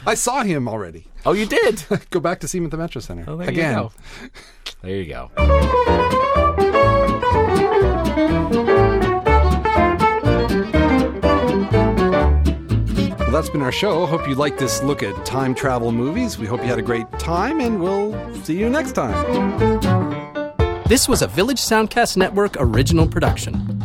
[0.05, 1.05] I saw him already.
[1.25, 1.83] Oh, you did.
[2.11, 3.71] Go back to see him at the Metro Center Oh, there again.
[3.77, 3.91] you go.
[4.83, 5.31] There you go.
[13.31, 14.05] Well, that's been our show.
[14.05, 16.37] Hope you liked this look at time travel movies.
[16.37, 18.11] We hope you had a great time, and we'll
[18.43, 19.79] see you next time.
[20.87, 23.80] This was a Village Soundcast Network original production.